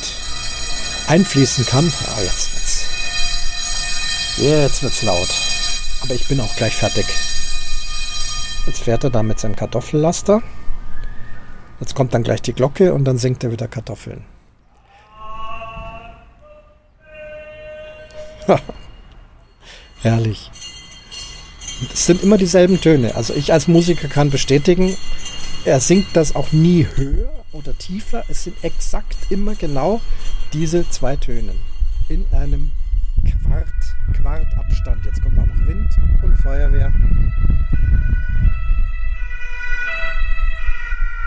einfließen 1.08 1.66
kann. 1.66 1.92
Ah, 2.16 2.20
jetzt 2.22 2.54
wird's. 2.54 2.86
Jetzt 4.38 4.82
wird's 4.82 5.02
laut. 5.02 5.28
Aber 6.02 6.14
ich 6.14 6.26
bin 6.28 6.40
auch 6.40 6.56
gleich 6.56 6.74
fertig. 6.74 7.06
Jetzt 8.66 8.82
fährt 8.82 9.04
er 9.04 9.10
da 9.10 9.22
mit 9.22 9.38
seinem 9.38 9.56
Kartoffellaster. 9.56 10.42
Jetzt 11.80 11.94
kommt 11.94 12.14
dann 12.14 12.22
gleich 12.22 12.42
die 12.42 12.52
Glocke 12.52 12.94
und 12.94 13.04
dann 13.04 13.18
singt 13.18 13.42
er 13.42 13.50
wieder 13.50 13.68
Kartoffeln. 13.68 14.24
Herrlich. 20.02 20.50
Es 21.92 22.06
sind 22.06 22.22
immer 22.22 22.38
dieselben 22.38 22.80
Töne. 22.80 23.16
Also 23.16 23.34
ich 23.34 23.52
als 23.52 23.66
Musiker 23.68 24.08
kann 24.08 24.30
bestätigen, 24.30 24.96
er 25.64 25.80
singt 25.80 26.08
das 26.14 26.34
auch 26.34 26.52
nie 26.52 26.86
höher 26.96 27.30
oder 27.52 27.76
tiefer. 27.76 28.24
Es 28.28 28.44
sind 28.44 28.62
exakt 28.64 29.16
immer 29.30 29.54
genau 29.54 30.00
diese 30.52 30.88
zwei 30.90 31.16
Töne. 31.16 31.52
In 32.08 32.26
einem 32.32 32.72
Quart, 33.42 33.68
Quartabstand. 34.14 35.04
Jetzt 35.04 35.22
kommt 35.22 35.38
auch 35.38 35.46
noch 35.46 35.66
Wind 35.66 35.88
und 36.22 36.36
Feuerwehr. 36.38 36.92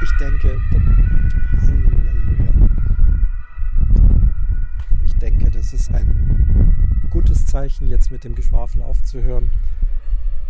Ich 0.02 0.12
denke. 0.20 0.60
Ich 5.06 5.16
denke, 5.16 5.50
das 5.52 5.74
ist 5.74 5.92
ein 5.94 7.08
gutes 7.10 7.46
Zeichen, 7.46 7.88
jetzt 7.88 8.12
mit 8.12 8.24
dem 8.26 8.36
Geschwafel 8.36 8.82
aufzuhören. 8.84 9.50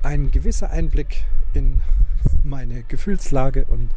Ein 0.02 0.32
gewisser 0.32 0.71
Einblick 0.71 1.24
in 1.54 1.82
meine 2.44 2.84
Gefühlslage 2.84 3.66
und 3.66 3.90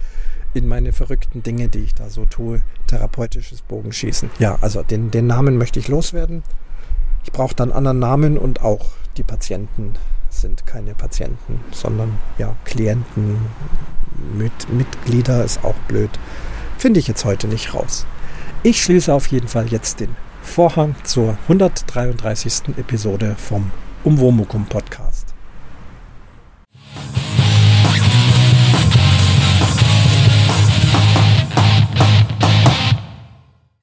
in 0.55 0.67
meine 0.67 0.93
verrückten 0.93 1.43
Dinge, 1.43 1.69
die 1.69 1.81
ich 1.81 1.95
da 1.95 2.09
so 2.09 2.25
tue. 2.25 2.63
Therapeutisches 2.87 3.63
Bogenschießen. 3.63 4.31
Ja, 4.39 4.59
also 4.61 4.83
den, 4.83 5.11
den 5.11 5.27
Namen 5.27 5.59
möchte 5.59 5.79
ich 5.79 5.89
loswerden. 5.89 6.43
Ich 7.25 7.33
brauche 7.33 7.55
dann 7.55 7.73
anderen 7.73 7.99
Namen 7.99 8.39
und 8.39 8.63
auch 8.63 8.87
die 9.17 9.23
Patienten 9.23 9.95
sind 10.31 10.67
keine 10.67 10.95
Patienten, 10.95 11.61
sondern 11.73 12.19
ja, 12.39 12.57
Klienten, 12.65 13.39
mit 14.35 14.53
Mitglieder 14.73 15.45
ist 15.45 15.65
auch 15.65 15.77
blöd. 15.87 16.11
Finde 16.79 17.01
ich 17.01 17.09
jetzt 17.09 17.25
heute 17.25 17.49
nicht 17.49 17.75
raus. 17.75 18.07
Ich 18.63 18.83
schließe 18.83 19.13
auf 19.13 19.27
jeden 19.29 19.49
Fall 19.49 19.69
jetzt 19.69 20.01
den 20.01 20.17
Vorhang 20.43 20.95
zur 21.05 21.37
133. 21.49 22.77
Episode 22.79 23.37
vom 23.37 23.71
Umwomukum 24.05 24.67
Podcast. 24.67 25.35